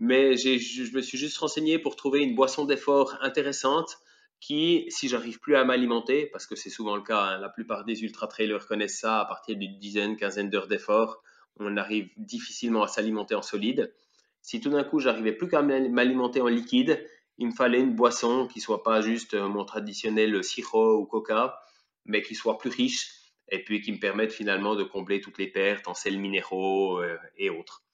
[0.00, 3.98] Mais je me suis juste renseigné pour trouver une boisson d'effort intéressante
[4.42, 7.84] qui, si j'arrive plus à m'alimenter, parce que c'est souvent le cas, hein, la plupart
[7.84, 11.22] des ultra-trailers connaissent ça, à partir d'une dizaine, quinzaine d'heures d'effort,
[11.60, 13.94] on arrive difficilement à s'alimenter en solide.
[14.40, 18.48] Si tout d'un coup, j'arrivais plus qu'à m'alimenter en liquide, il me fallait une boisson
[18.48, 21.60] qui soit pas juste euh, mon traditionnel sirop ou coca,
[22.04, 23.12] mais qui soit plus riche
[23.48, 27.16] et puis qui me permette finalement de combler toutes les pertes en sels minéraux euh,
[27.36, 27.84] et autres.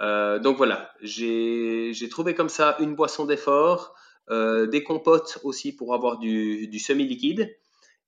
[0.00, 3.94] Euh, donc voilà, j'ai trouvé comme ça une boisson d'effort
[4.30, 7.56] des compotes aussi pour avoir du, semi-liquide.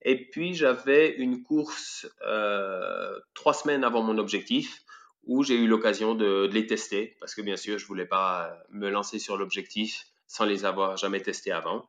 [0.02, 4.83] Et puis j'avais une course euh, trois semaines avant mon objectif
[5.24, 8.88] où j'ai eu l'occasion de, les tester parce que bien sûr je voulais pas me
[8.88, 11.88] lancer sur l'objectif sans les avoir jamais testés avant.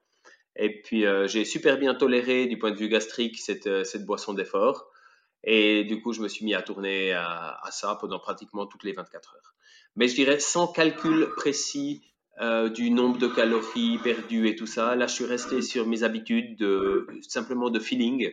[0.55, 4.89] Et puis euh, j'ai super bien toléré du point de vue gastrique cette, boisson d'effort.
[5.45, 8.83] Et du coup, je me suis mis à tourner à, à, ça pendant pratiquement toutes
[8.83, 9.53] les 24 heures.
[9.95, 12.03] Mais je dirais sans calcul précis
[12.41, 14.95] euh, du nombre de calories perdues et tout ça.
[14.95, 18.31] Là, je suis resté sur mes habitudes de simplement de feeling.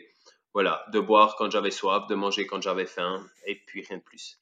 [0.54, 4.02] Voilà, de boire quand j'avais soif, de manger quand j'avais faim, et puis rien de
[4.02, 4.38] plus.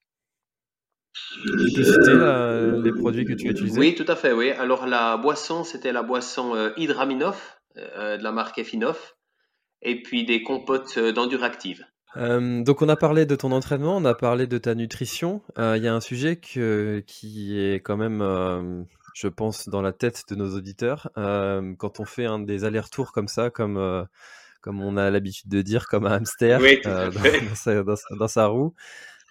[1.75, 4.51] Tu peux les produits que tu utilises Oui, tout à fait, oui.
[4.51, 9.17] Alors la boisson, c'était la boisson euh, Hydraminoff, euh, de la marque Efinoff,
[9.81, 11.87] et puis des compotes d'Enduractive.
[12.17, 15.41] donc on a parlé de ton entraînement, on a parlé de ta nutrition.
[15.57, 20.25] Il y a un sujet que, qui est quand même je pense, dans la tête
[20.29, 21.11] de nos auditeurs.
[21.17, 24.05] Euh, quand on fait un des allers-retours comme ça, comme, euh,
[24.61, 27.11] comme on a l'habitude de dire, comme un hamster euh,
[28.11, 28.75] dans, sa, roue,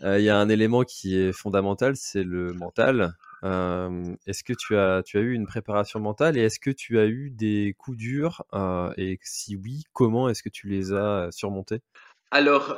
[0.02, 3.14] il y a un élément qui est fondamental, c'est le mental.
[3.44, 7.06] est-ce que tu as, tu as eu une préparation mentale et est-ce que tu as
[7.06, 8.44] eu des coups durs
[8.98, 11.82] Et si oui, comment est-ce que tu les as surmontés?
[12.32, 12.78] Alors,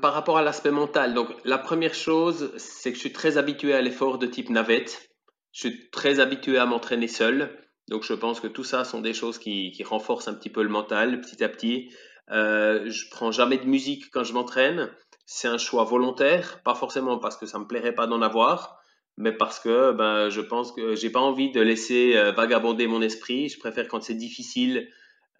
[0.00, 3.74] par rapport à l'aspect mental, donc la première chose, c'est que je suis très habitué
[3.74, 5.10] à l'effort de type navette.
[5.56, 7.50] Je suis très habitué à m'entraîner seul.
[7.88, 10.68] Donc, je pense que tout ça sont des choses qui, renforcent un petit peu le
[10.68, 11.90] mental petit à petit.
[12.30, 14.90] Euh, je prends jamais de musique quand je m'entraîne.
[15.24, 18.82] C'est un choix volontaire, pas forcément parce que ça me plairait pas d'en avoir,
[19.16, 23.00] mais parce que ben, je pense que j'ai pas envie de laisser euh, vagabonder mon
[23.00, 23.48] esprit.
[23.48, 24.90] Je préfère quand c'est difficile,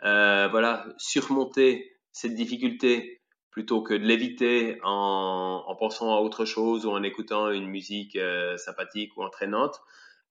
[0.02, 6.86] euh, voilà, surmonter cette difficulté plutôt que de l'éviter en, en, pensant à autre chose
[6.86, 8.18] ou en écoutant une musique
[8.56, 9.82] sympathique ou entraînante.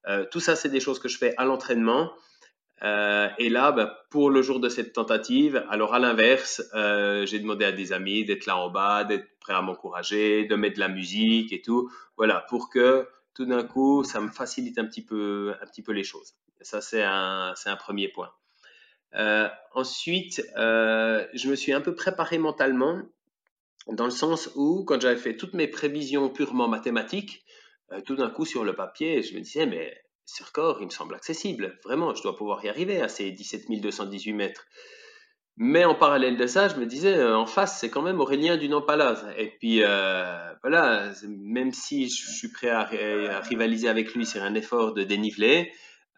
[0.08, 2.12] Euh, tout ça, c'est des choses que je fais à l'entraînement.
[2.82, 7.38] Euh, et là, bah, pour le jour de cette tentative, alors à l'inverse, euh, j'ai
[7.38, 10.80] demandé à des amis d'être là en bas, d'être prêt à m'encourager, de mettre de
[10.80, 11.90] la musique et tout.
[12.16, 15.92] Voilà, pour que tout d'un coup, ça me facilite un petit peu, un petit peu
[15.92, 16.34] les choses.
[16.60, 18.30] Ça, c'est un, un premier point.
[19.74, 23.02] ensuite, je me suis un peu préparé mentalement
[23.88, 27.44] dans le sens où, quand j'avais fait toutes mes prévisions purement mathématiques,
[27.92, 30.90] euh, tout d'un coup, sur le papier, je me disais, mais ce record, il me
[30.90, 31.78] semble accessible.
[31.84, 34.66] Vraiment, je dois pouvoir y arriver à ces 17 218 mètres.
[35.58, 38.58] Mais en parallèle de ça, je me disais, euh, en face, c'est quand même Aurélien
[38.58, 39.24] du Nampalaz.
[39.38, 42.84] Et puis, euh, voilà, même si je suis prêt à,
[43.40, 45.72] rivaliser avec lui sur un effort de dénivelé,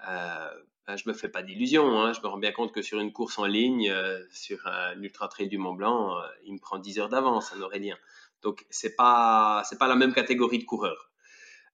[0.09, 0.49] euh,
[0.89, 2.01] ben, je me fais pas d'illusions.
[2.01, 2.13] Hein.
[2.15, 3.95] Je me rends bien compte que sur une course en ligne,
[4.33, 7.97] sur un ultra trail du Mont Blanc, il me prend 10 heures d'avance, un Aurélien.
[8.43, 10.65] Donc, c'est pas, c'est pas la même catégorie de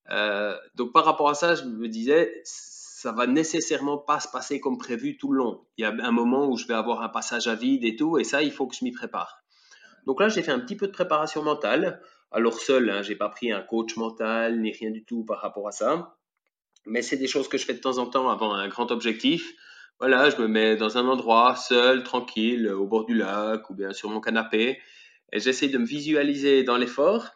[0.09, 0.61] coureur.
[0.75, 4.79] donc, par rapport à ça, je me disais, ça va nécessairement pas se passer comme
[4.79, 5.67] prévu tout le long.
[5.77, 8.19] Il y a un moment où je vais avoir un passage à vide et tout,
[8.19, 9.45] et ça, il faut que je m'y prépare.
[10.07, 12.01] Donc là, j'ai fait un petit peu de préparation mentale.
[12.31, 15.69] Alors seul, hein, j'ai pas pris un coach mental ni rien du tout par rapport
[15.69, 16.17] à ça.
[16.87, 19.55] Mais c'est des choses que je fais de temps en temps avant un grand objectif.
[20.01, 23.93] Voilà, je me mets dans un endroit seul, tranquille, au bord du lac ou bien
[23.93, 24.81] sur mon canapé,
[25.33, 27.31] et j'essaie de me visualiser dans l'effort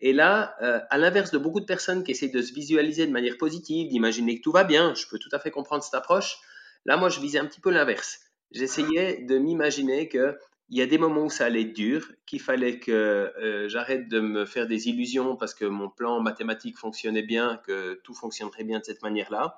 [0.00, 3.12] et là, euh, à l'inverse de beaucoup de personnes qui essayent de se visualiser de
[3.12, 6.38] manière positive, d'imaginer que tout va bien, je peux tout à fait comprendre cette approche.
[6.84, 8.20] Là, moi, je visais un petit peu l'inverse.
[8.52, 10.36] J'essayais de m'imaginer qu'il
[10.70, 14.20] y a des moments où ça allait être dur, qu'il fallait que euh, j'arrête de
[14.20, 18.78] me faire des illusions parce que mon plan mathématique fonctionnait bien, que tout fonctionnerait bien
[18.78, 19.56] de cette manière-là.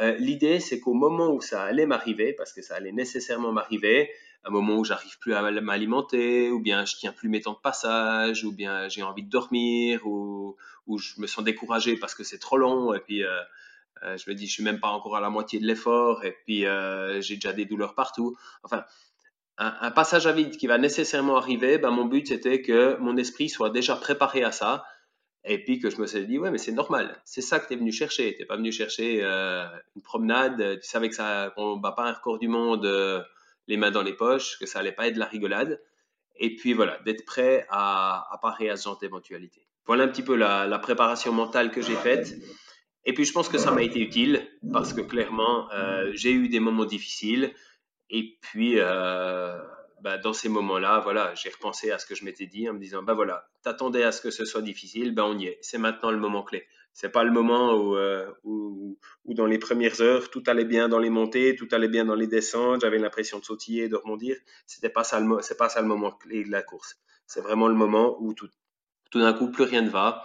[0.00, 4.10] Euh, l'idée, c'est qu'au moment où ça allait m'arriver, parce que ça allait nécessairement m'arriver,
[4.44, 7.58] un moment où j'arrive plus à m'alimenter, ou bien je tiens plus mes temps de
[7.58, 12.24] passage, ou bien j'ai envie de dormir, ou, ou, je me sens découragé parce que
[12.24, 13.40] c'est trop long, et puis euh,
[14.02, 16.36] euh, je me dis je suis même pas encore à la moitié de l'effort, et
[16.44, 18.36] puis euh, j'ai déjà des douleurs partout.
[18.64, 18.84] Enfin,
[19.58, 23.48] un, passage à vide qui va nécessairement arriver, ben, mon but c'était que mon esprit
[23.48, 24.84] soit déjà préparé à ça,
[25.44, 27.20] et puis que je me suis dit, ouais, mais c'est normal.
[27.24, 28.36] C'est ça que tu es venu chercher.
[28.38, 30.78] Tu pas venu chercher une promenade.
[30.80, 32.86] Tu savais que ça, qu'on bat pas un record du monde
[33.66, 35.80] les mains dans les poches, que ça allait pas être de la rigolade.
[36.36, 39.66] Et puis voilà, d'être prêt à, à parer à ce genre d'éventualité.
[39.86, 42.34] Voilà un petit peu la, préparation mentale que j'ai faite.
[43.04, 46.48] Et puis je pense que ça m'a été utile parce que clairement, euh, j'ai eu
[46.48, 47.52] des moments difficiles.
[48.10, 49.58] Et puis, euh,
[50.02, 52.78] bah, dans ces moments-là, voilà, j'ai repensé à ce que je m'étais dit en me
[52.78, 55.58] disant, bah voilà, t'attendais à ce que ce soit difficile, ben on y est.
[55.62, 56.66] C'est maintenant le moment clé.
[56.92, 60.88] C'est pas le moment où, euh, où, où, dans les premières heures, tout allait bien
[60.88, 64.36] dans les montées, tout allait bien dans les descentes, j'avais l'impression de sautiller, de rebondir.
[64.66, 67.00] C'était pas ça le, c'est pas ça le moment clé de la course.
[67.26, 68.48] C'est vraiment le moment où tout,
[69.10, 70.24] tout d'un coup, plus rien ne va.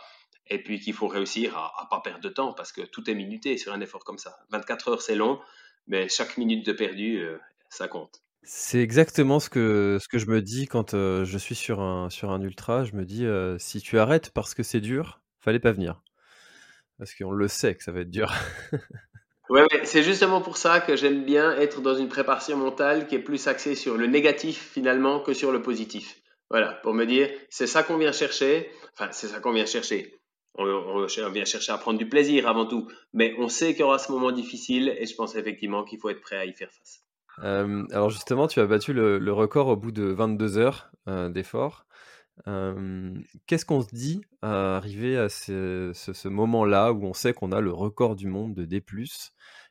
[0.50, 3.16] Et puis qu'il faut réussir à, à pas perdre de temps parce que tout est
[3.16, 4.38] minuté sur un effort comme ça.
[4.52, 5.40] 24 heures, c'est long,
[5.88, 7.38] mais chaque minute de perdu, euh,
[7.70, 8.22] ça compte.
[8.44, 12.10] C'est exactement ce que, ce que je me dis quand euh, je suis sur un,
[12.10, 12.86] sur un ultra.
[12.86, 13.26] Je me dis,
[13.62, 16.02] si tu arrêtes parce que c'est dur, fallait pas venir.
[16.98, 18.34] Parce qu'on le sait que ça va être dur.
[19.50, 23.20] ouais, c'est justement pour ça que j'aime bien être dans une préparation mentale qui est
[23.20, 26.22] plus axée sur le négatif finalement que sur le positif.
[26.50, 28.72] Voilà, pour me dire, c'est ça qu'on vient chercher.
[28.94, 30.14] Enfin, c'est ça qu'on vient chercher.
[30.56, 32.88] On, vient chercher à prendre du plaisir avant tout.
[33.14, 36.10] Mais on sait qu'il y aura ce moment difficile et je pense effectivement qu'il faut
[36.10, 37.04] être prêt à y faire face.
[37.44, 41.86] Euh, alors justement, tu as battu le, record au bout de 22 heures euh, d'effort.
[42.46, 47.72] Qu'est-ce qu'on se dit à arriver à ce, moment-là où on sait qu'on a le
[47.72, 48.84] record du monde de D+?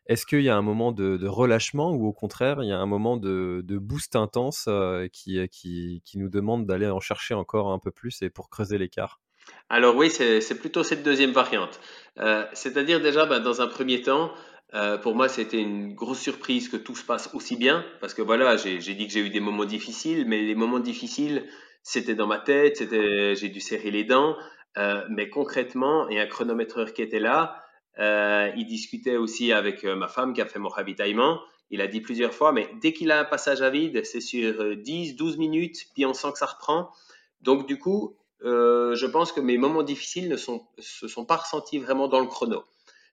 [0.09, 2.87] Est-ce qu'il y a un moment de, relâchement ou au contraire, il y a un
[2.87, 4.69] moment de, boost intense
[5.13, 9.21] qui, qui, nous demande d'aller en chercher encore un peu plus et pour creuser l'écart?
[9.69, 11.81] Alors oui, c'est plutôt cette deuxième variante.
[12.53, 14.33] C'est-à-dire déjà, bah, dans un premier temps,
[15.03, 18.57] pour moi, c'était une grosse surprise que tout se passe aussi bien, parce que voilà,
[18.57, 21.45] j'ai dit que j'ai eu des moments difficiles, mais les moments difficiles,
[21.87, 24.37] c'était dans ma tête, c'était, j'ai dû serrer les dents,
[24.77, 27.63] euh, mais concrètement, il y a un chronométreur qui était là,
[28.01, 31.39] euh, il discutait aussi avec euh, ma femme qui a fait mon ravitaillement.
[31.71, 34.77] Il a dit plusieurs fois, mais dès qu'il a un passage à vide, c'est sur
[34.77, 36.91] 10, 12 minutes, puis on sent que ça reprend.
[37.41, 41.79] Donc du coup, je pense que mes moments difficiles ne sont, se sont pas ressentis
[41.79, 42.65] vraiment dans le chrono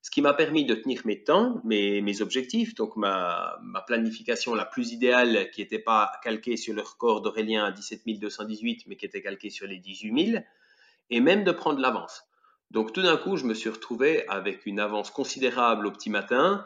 [0.03, 4.91] ce qui m'a permis de tenir mes temps, mes, objectifs, donc ma, planification la plus
[4.91, 9.21] idéale qui n'était pas calquée sur le record d'Aurélien à 17 218, mais qui était
[9.21, 10.43] calquée sur les 18 000,
[11.09, 12.25] et même de prendre l'avance.
[12.69, 16.65] Donc tout d'un coup, je me suis retrouvé avec une avance considérable au petit matin.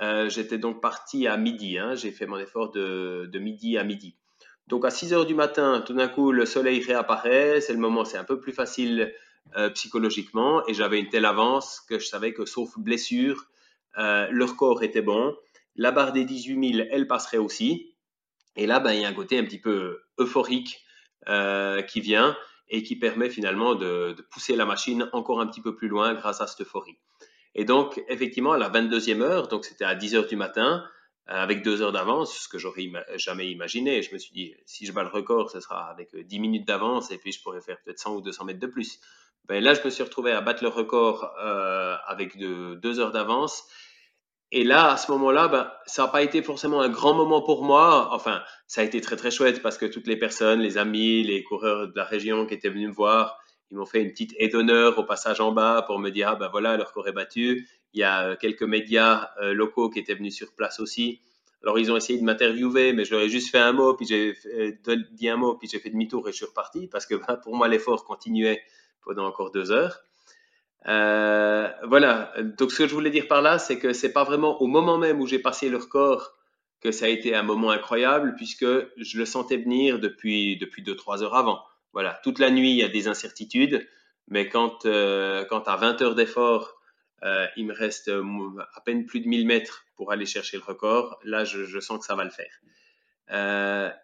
[0.00, 4.16] Euh, J'étais donc parti à midi, hein, j'ai fait mon effort de midi à midi.
[4.66, 8.06] Donc à 6 heures du matin, tout d'un coup, le soleil réapparaît, c'est le moment,
[8.06, 9.12] c'est un peu plus facile
[9.56, 13.46] euh, psychologiquement et j'avais une telle avance que je savais que sauf blessure,
[13.96, 15.34] euh, leur corps était bon.
[15.74, 17.94] La barre des 18 000, elle passerait aussi.
[18.56, 20.84] Et là, ben, il y a un côté un petit peu euphorique
[21.28, 22.36] euh, qui vient
[22.68, 26.40] et qui permet finalement de, pousser la machine encore un petit peu plus loin grâce
[26.40, 26.98] à cette euphorie.
[27.54, 30.84] Et donc, effectivement, à la 22e heure, donc c'était à 10 heures du matin,
[31.26, 34.02] avec deux heures d'avance, ce que j'aurais jamais imaginé.
[34.02, 37.10] Je me suis dit, si je bats le record, ce sera avec 10 minutes d'avance
[37.10, 38.98] et puis je pourrais faire peut-être 100 ou 200 mètres de plus.
[39.48, 41.32] Ben là, je me suis retrouvé à battre le record
[42.06, 43.64] avec deux heures d'avance.
[44.50, 47.64] Et là, à ce moment-là, ben, ça n'a pas été forcément un grand moment pour
[47.64, 48.08] moi.
[48.12, 51.42] Enfin, ça a été très très chouette parce que toutes les personnes, les amis, les
[51.44, 53.38] coureurs de la région qui étaient venus me voir,
[53.70, 56.36] ils m'ont fait une petite aide d'honneur au passage en bas pour me dire ah
[56.36, 57.68] ben voilà leur corps est battu.
[57.92, 61.20] Il y a euh, quelques médias euh, locaux qui étaient venus sur place aussi.
[61.62, 64.06] Alors ils ont essayé de m'interviewer, mais je leur ai juste fait un mot, puis
[64.06, 67.16] j'ai euh, dit un mot, puis j'ai fait demi-tour et je suis reparti parce que
[67.16, 68.62] ben, pour moi l'effort continuait
[69.08, 70.02] pendant encore deux heures.
[70.86, 72.32] Euh, voilà.
[72.58, 74.98] Donc, ce que je voulais dire par là, c'est que c'est pas vraiment au moment
[74.98, 76.34] même où j'ai passé le record
[76.80, 80.94] que ça a été un moment incroyable, puisque je le sentais venir depuis depuis deux
[80.94, 81.60] trois heures avant.
[81.92, 82.20] Voilà.
[82.22, 83.88] Toute la nuit, il y a des incertitudes,
[84.28, 86.76] mais quand euh, quand à 20 heures d'effort,
[87.24, 91.18] euh, il me reste à peine plus de 1000 mètres pour aller chercher le record,
[91.24, 92.60] là, je, sens que ça va le faire.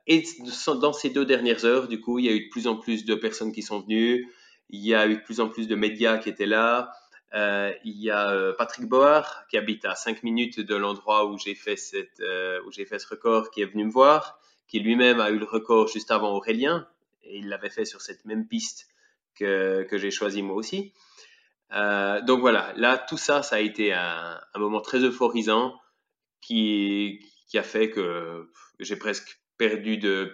[0.08, 0.24] Et
[0.66, 3.04] dans ces deux dernières heures, du coup, il y a eu de plus en plus
[3.04, 4.28] de personnes qui sont venues.
[4.74, 6.92] Il y a eu de plus en plus de médias qui étaient là.
[7.32, 11.38] Euh, il y a euh, Patrick Boer qui habite à 5 minutes de l'endroit où
[11.38, 14.80] j'ai fait, cette, euh, où j'ai fait ce record, qui est venu me voir, qui
[14.80, 16.88] lui-même a eu le record juste avant Aurélien,
[17.22, 18.88] et il l'avait fait sur cette même piste
[19.36, 20.92] que, que j'ai choisi moi aussi.
[21.70, 25.80] Donc voilà, là, tout ça, ça a été un, un moment très euphorisant
[26.40, 28.50] qui, qui a fait que
[28.80, 30.32] j'ai presque perdu de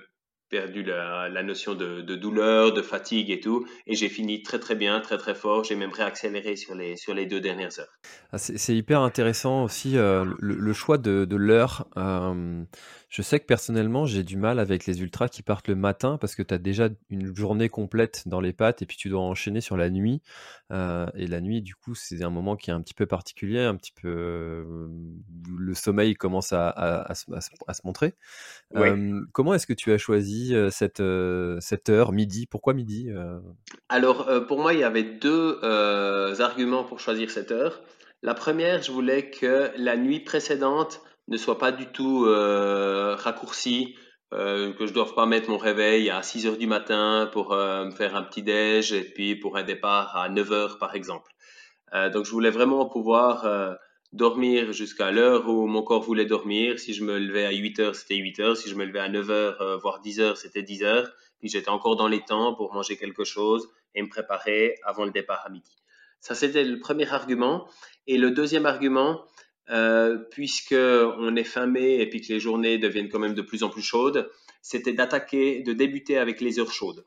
[0.51, 3.66] perdu la, notion de, douleur, de fatigue et tout.
[3.86, 5.64] Et j'ai fini très très bien, très très fort.
[5.64, 7.98] J'ai même réaccéléré sur les, sur les deux dernières heures.
[8.32, 11.86] Ah, c'est hyper intéressant aussi euh, le, choix de, de l'heure.
[11.96, 12.64] Euh,
[13.11, 16.36] je sais que personnellement, j'ai du mal avec les ultras qui partent le matin parce
[16.36, 19.61] que tu as déjà une journée complète dans les pattes et puis tu dois enchaîner
[19.61, 20.22] sur la nuit.
[20.70, 23.58] Euh, et la nuit, du coup, c'est un moment qui est un petit peu particulier,
[23.58, 24.08] un petit peu.
[24.08, 24.88] Euh,
[25.58, 27.14] le sommeil commence à, à, à,
[27.66, 28.14] à se montrer.
[28.76, 28.88] Oui.
[28.88, 31.02] Euh, comment est-ce que tu as choisi cette,
[31.58, 32.46] cette heure, midi?
[32.46, 33.08] Pourquoi midi
[33.88, 35.58] Alors, pour moi, il y avait deux
[36.40, 37.82] arguments pour choisir cette heure.
[38.22, 43.97] La première, je voulais que la nuit précédente, ne soit pas du tout euh, raccourci,
[44.33, 47.53] euh, que je ne doive pas mettre mon réveil à 6 heures du matin pour
[47.53, 50.95] euh, me faire un petit déj et puis pour un départ à 9 heures par
[50.95, 51.33] exemple.
[51.95, 53.74] Euh, donc je voulais vraiment pouvoir euh,
[54.12, 56.78] dormir jusqu'à l'heure où mon corps voulait dormir.
[56.78, 58.57] Si je me levais à 8 heures, c'était 8 heures.
[58.57, 61.11] Si je me levais à 9 heures, euh, voire 10 heures, c'était 10 heures.
[61.39, 65.11] Puis j'étais encore dans les temps pour manger quelque chose et me préparer avant le
[65.11, 65.76] départ à midi.
[66.20, 67.66] Ça, c'était le premier argument.
[68.07, 69.24] Et le deuxième argument,
[69.68, 73.42] euh, puisque on est fin mai et puis que les journées deviennent quand même de
[73.42, 74.30] plus en plus chaudes,
[74.62, 77.04] c'était d'attaquer, de débuter avec les heures chaudes.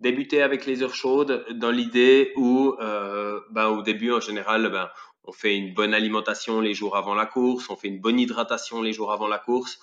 [0.00, 4.90] Débuter avec les heures chaudes dans l'idée où, euh, ben, au début en général, ben,
[5.24, 8.82] on fait une bonne alimentation les jours avant la course, on fait une bonne hydratation
[8.82, 9.78] les jours avant la course.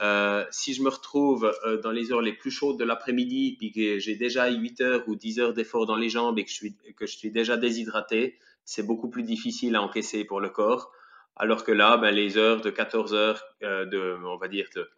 [0.00, 1.52] Euh, si je me retrouve
[1.82, 5.14] dans les heures les plus chaudes de l'après-midi, puis que j'ai déjà 8 heures ou
[5.14, 8.38] 10 heures d'effort dans les jambes et que je suis, que je suis déjà déshydraté,
[8.64, 10.90] c'est beaucoup plus difficile à encaisser pour le corps.
[11.36, 14.88] Alors que là, ben, les heures de 14 heures, euh, de, on va dire de,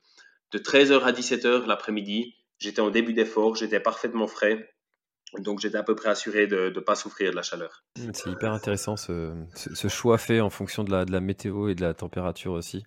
[0.52, 4.68] de 13 heures à 17 heures l'après-midi, j'étais en début d'effort, j'étais parfaitement frais.
[5.38, 7.84] Donc j'étais à peu près assuré de ne pas souffrir de la chaleur.
[8.12, 9.32] C'est hyper intéressant ce,
[9.88, 12.84] choix fait en fonction de la, météo et de la température aussi.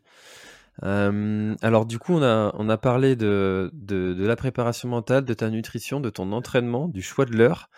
[0.83, 2.21] Euh, alors du coup, on
[2.69, 7.35] a, parlé de, la préparation mentale, de ta nutrition, de ton entraînement, du choix de
[7.35, 7.69] l'heure.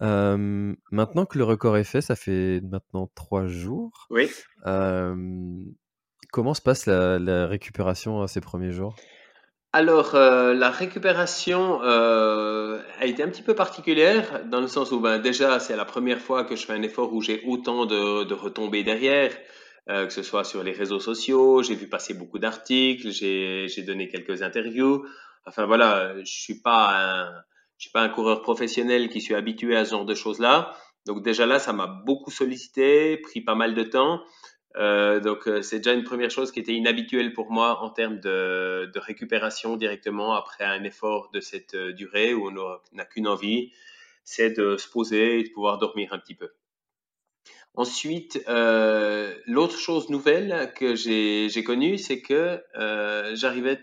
[0.00, 4.06] Euh, maintenant que le record est fait, ça fait maintenant trois jours.
[4.10, 4.30] Oui.
[4.66, 5.14] Euh,
[6.32, 8.94] comment se passe la, la récupération à ces premiers jours?
[9.72, 15.00] Alors, euh, la récupération euh, a été un petit peu particulière dans le sens où,
[15.00, 18.24] ben, déjà, c'est la première fois que je fais un effort où j'ai autant de,
[18.24, 19.36] de retombées derrière,
[19.90, 21.62] euh, que ce soit sur les réseaux sociaux.
[21.62, 25.04] J'ai vu passer beaucoup d'articles, j'ai donné quelques interviews.
[25.44, 27.30] Enfin voilà, je suis pas un,
[27.78, 30.76] je suis pas un coureur professionnel qui suis habitué à ce genre de choses-là.
[31.06, 34.22] Donc déjà là, ça m'a beaucoup sollicité, pris pas mal de temps.
[34.76, 38.20] Euh, donc euh, c'est déjà une première chose qui était inhabituelle pour moi en termes
[38.20, 43.26] de, de récupération directement après un effort de cette euh, durée où on n'a qu'une
[43.26, 43.72] envie,
[44.24, 46.50] c'est de se poser et de pouvoir dormir un petit peu.
[47.78, 53.78] Ensuite, euh, l'autre chose nouvelle que j'ai connue, c'est que euh, j'arrivais,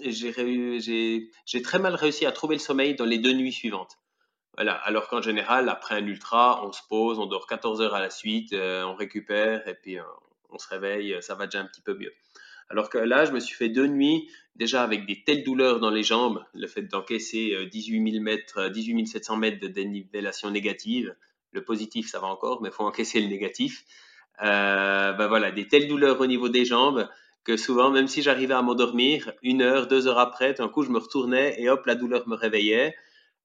[0.00, 3.98] j'ai très mal réussi à trouver le sommeil dans les deux nuits suivantes.
[4.56, 4.74] Voilà.
[4.74, 8.10] Alors qu'en général, après un ultra, on se pose, on dort 14 heures à la
[8.10, 9.98] suite, euh, on récupère et puis
[10.50, 12.12] on se réveille, ça va déjà un petit peu mieux.
[12.68, 15.90] Alors que là, je me suis fait deux nuits déjà avec des telles douleurs dans
[15.90, 21.14] les jambes, le fait d'encaisser 18 000 mètres, 18 700 mètres de dénivellation négative.
[21.52, 23.84] Le positif, ça va encore, mais il faut encaisser le négatif.
[24.42, 27.08] Euh, ben voilà, des telles douleurs au niveau des jambes
[27.46, 30.90] que souvent, même si j'arrivais à m'endormir, une heure, deux heures après, d'un coup, je
[30.90, 32.96] me retournais et hop, la douleur me réveillait.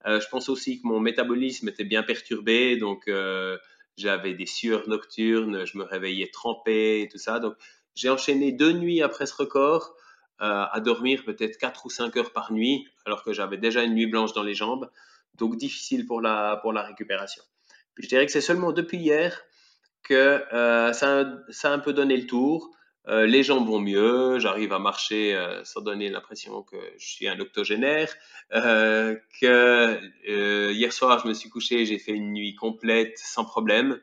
[0.08, 3.60] Euh, je pense aussi que mon métabolisme était bien perturbé, donc euh,
[3.98, 7.38] j'avais des sueurs nocturnes, je me réveillais trempé et tout ça.
[7.38, 7.54] Donc,
[7.94, 9.94] j'ai enchaîné deux nuits après ce record
[10.42, 13.94] euh, à dormir peut-être quatre ou cinq heures par nuit, alors que j'avais déjà une
[13.94, 14.90] nuit blanche dans les jambes.
[15.36, 17.44] Donc, difficile pour la, pour la récupération.
[17.94, 19.40] Puis, je dirais que c'est seulement depuis hier
[20.02, 20.44] que
[20.94, 22.76] ça, ça a un peu donné le tour.
[23.08, 27.28] Euh, les jambes vont mieux, j'arrive à marcher euh, sans donner l'impression que je suis
[27.28, 28.14] un octogénaire.
[28.54, 34.00] Euh, que hier soir, je me suis couché, j'ai fait une nuit complète sans problème.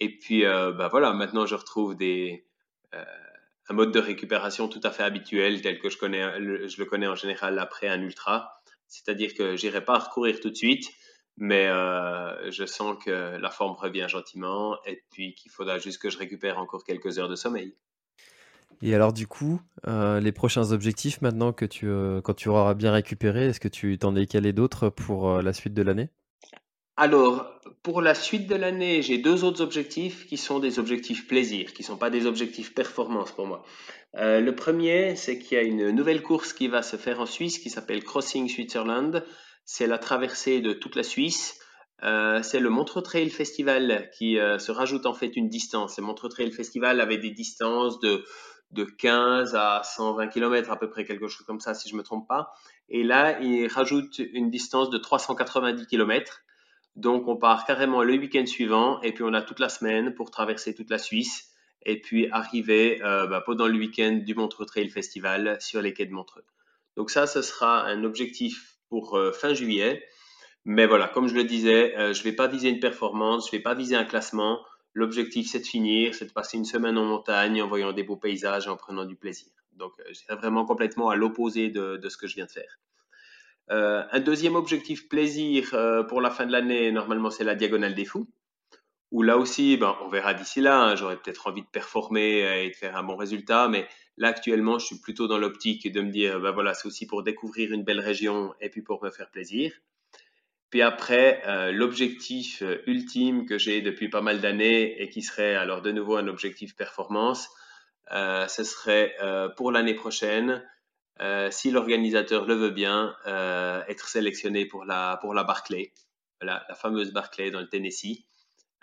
[0.00, 2.46] Et puis, bah voilà, maintenant je retrouve des,
[2.92, 6.22] un mode de récupération tout à fait habituel tel que je, connais,
[6.68, 8.60] je le connais en général après un ultra.
[8.88, 10.90] C'est-à-dire que j'irai pas recourir tout de suite,
[11.36, 11.68] mais
[12.50, 16.58] je sens que la forme revient gentiment et puis qu'il faudra juste que je récupère
[16.58, 17.76] encore quelques heures de sommeil.
[18.82, 22.74] Et alors du coup, euh, les prochains objectifs maintenant que tu, euh, quand tu auras
[22.74, 26.10] bien récupéré, est-ce que tu t'en es calé d'autres pour euh, la suite de l'année?
[26.96, 27.50] Alors,
[27.82, 31.82] pour la suite de l'année, j'ai deux autres objectifs qui sont des objectifs plaisir, qui
[31.82, 33.64] ne sont pas des objectifs performance pour moi.
[34.14, 37.58] le premier, c'est qu'il y a une nouvelle course qui va se faire en Suisse
[37.58, 39.24] qui s'appelle Crossing Switzerland.
[39.64, 41.58] C'est la traversée de toute la Suisse.
[42.00, 45.98] c'est le Montre Trail Festival qui se rajoute en fait une distance.
[45.98, 48.24] Le Montre Trail Festival avait des distances de
[48.70, 52.02] de 15 à 120 km à peu près, quelque chose comme ça si je me
[52.02, 52.52] trompe pas.
[52.88, 56.42] Et là, il rajoute une distance de 390 km.
[56.96, 60.30] Donc on part carrément le week-end suivant et puis on a toute la semaine pour
[60.30, 61.50] traverser toute la Suisse
[61.84, 66.06] et puis arriver euh, bah, pendant le week-end du Montreux Trail Festival sur les quais
[66.06, 66.44] de Montreux.
[66.96, 70.04] Donc ça, ce sera un objectif pour euh, fin juillet.
[70.64, 73.54] Mais voilà, comme je le disais, euh, je ne vais pas viser une performance, je
[73.54, 74.60] ne vais pas viser un classement.
[74.94, 78.16] L'objectif, c'est de finir, c'est de passer une semaine en montagne en voyant des beaux
[78.16, 79.50] paysages en prenant du plaisir.
[79.72, 82.78] Donc, euh, c'est vraiment complètement à l'opposé de, ce que je viens de faire.
[83.70, 87.94] Euh, un deuxième objectif plaisir euh, pour la fin de l'année, normalement, c'est la Diagonale
[87.94, 88.28] des Fous.
[89.10, 90.80] Où là aussi, ben, on verra d'ici là.
[90.80, 94.78] Hein, j'aurais peut-être envie de performer et de faire un bon résultat, mais là actuellement,
[94.78, 97.84] je suis plutôt dans l'optique de me dire, ben voilà, c'est aussi pour découvrir une
[97.84, 99.72] belle région et puis pour me faire plaisir.
[100.70, 105.54] Puis après, euh, l'objectif euh, ultime que j'ai depuis pas mal d'années et qui serait
[105.54, 107.48] alors de nouveau un objectif performance,
[108.12, 109.16] euh, ce serait
[109.56, 110.62] pour l'année prochaine,
[111.50, 113.16] si l'organisateur le veut bien,
[113.88, 115.92] être sélectionné pour la, pour la Barclay,
[116.42, 118.26] la, fameuse Barclay dans le Tennessee.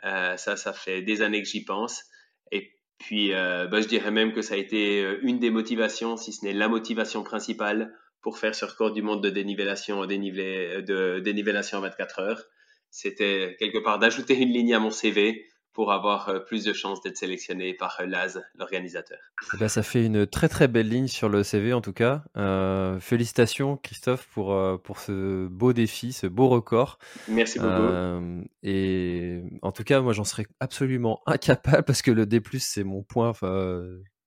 [0.02, 2.04] ça, ça fait des années que j'y pense.
[2.52, 6.46] Et puis, bah, je dirais même que ça a été une des motivations, si ce
[6.46, 11.82] n'est la motivation principale pour faire ce record du monde de dénivellation, de dénivellation en
[11.82, 12.44] 24 heures.
[12.90, 17.02] C'était quelque part d'ajouter une ligne à mon CV pour avoir euh, plus de chances
[17.02, 19.18] d'être sélectionné par euh, Laz, l'organisateur.
[19.54, 22.24] Eh ben, ça fait une très très belle ligne sur le CV en tout cas.
[22.38, 24.54] Euh, félicitations Christophe pour,
[24.84, 27.00] pour ce beau défi, ce beau record.
[27.30, 28.44] Merci beaucoup.
[28.64, 33.04] et en tout cas, moi j'en serais absolument incapable parce que le D+, c'est mon
[33.04, 33.34] point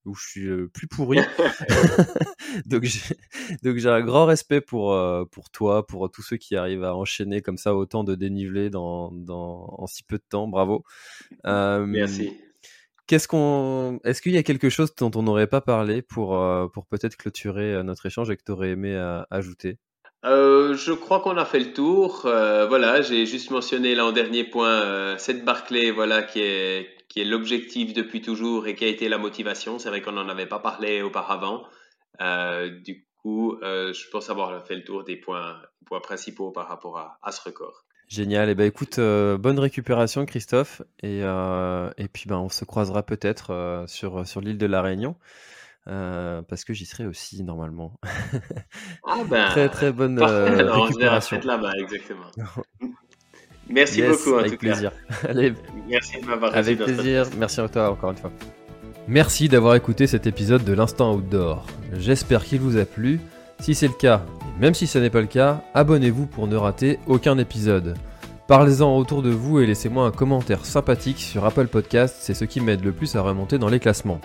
[0.04, 1.18] où je suis plus pourri.
[2.66, 4.98] donc j'ai un grand respect pour
[5.30, 9.10] pour toi, pour tous ceux qui arrivent à enchaîner comme ça autant de dénivelé dans,
[9.12, 10.48] dans en si peu de temps.
[10.48, 10.84] Bravo.
[11.44, 12.32] Merci.
[13.06, 16.40] Qu'est-ce qu'on est-ce qu'il y a quelque chose dont on n'aurait pas parlé pour
[16.72, 18.96] pour peut-être clôturer notre échange et que tu aurais aimé
[19.30, 19.78] ajouter?
[20.24, 22.20] Euh, je crois qu'on a fait le tour.
[22.22, 27.24] voilà, j'ai juste mentionné là en dernier point cette Barclay, voilà qui est qui est
[27.24, 29.78] l'objectif depuis toujours et qui a été la motivation.
[29.78, 31.62] C'est vrai qu'on n'en avait pas parlé auparavant.
[32.20, 36.66] Euh, du coup, euh, je pense avoir fait le tour des points, points principaux par
[36.66, 37.84] rapport à, ce record.
[38.08, 38.48] Génial.
[38.48, 40.82] Et eh ben écoute, euh, bonne récupération, Christophe.
[41.04, 45.14] Et, et puis ben on se croisera peut-être sur sur l'île de la Réunion.
[45.86, 48.00] parce que j'y serai aussi normalement.
[49.06, 51.40] Ah ben, très très bonne récupération.
[51.44, 52.26] là-bas, exactement.
[53.68, 54.92] Merci beaucoup en avec plaisir.
[55.88, 57.26] Merci de m'avoir Avec plaisir.
[57.38, 58.30] Merci à toi encore une fois.
[59.08, 61.66] Merci d'avoir écouté cet épisode de l'Instant Outdoor.
[61.98, 63.20] J'espère qu'il vous a plu.
[63.60, 64.22] Si c'est le cas,
[64.56, 67.96] et même si ce n'est pas le cas, abonnez-vous pour ne rater aucun épisode.
[68.46, 72.60] Parlez-en autour de vous et laissez-moi un commentaire sympathique sur Apple Podcast, c'est ce qui
[72.60, 74.20] m'aide le plus à remonter dans les classements.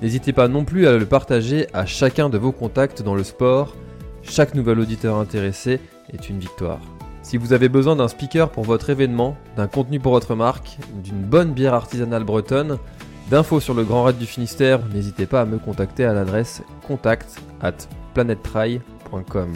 [0.00, 3.74] N'hésitez pas non plus à le partager à chacun de vos contacts dans le sport.
[4.22, 5.80] Chaque nouvel auditeur intéressé
[6.12, 6.80] est une victoire.
[7.28, 11.20] Si vous avez besoin d'un speaker pour votre événement, d'un contenu pour votre marque, d'une
[11.20, 12.78] bonne bière artisanale bretonne,
[13.30, 17.38] d'infos sur le Grand Raid du Finistère, n'hésitez pas à me contacter à l'adresse contact
[17.60, 17.74] at
[18.14, 19.52] planettry.com.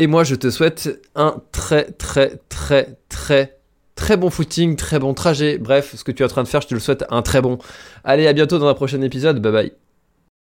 [0.00, 3.58] Et moi, je te souhaite un très, très, très, très,
[3.96, 5.58] très bon footing, très bon trajet.
[5.58, 7.42] Bref, ce que tu es en train de faire, je te le souhaite un très
[7.42, 7.58] bon.
[8.02, 9.42] Allez, à bientôt dans un prochain épisode.
[9.42, 9.72] Bye bye.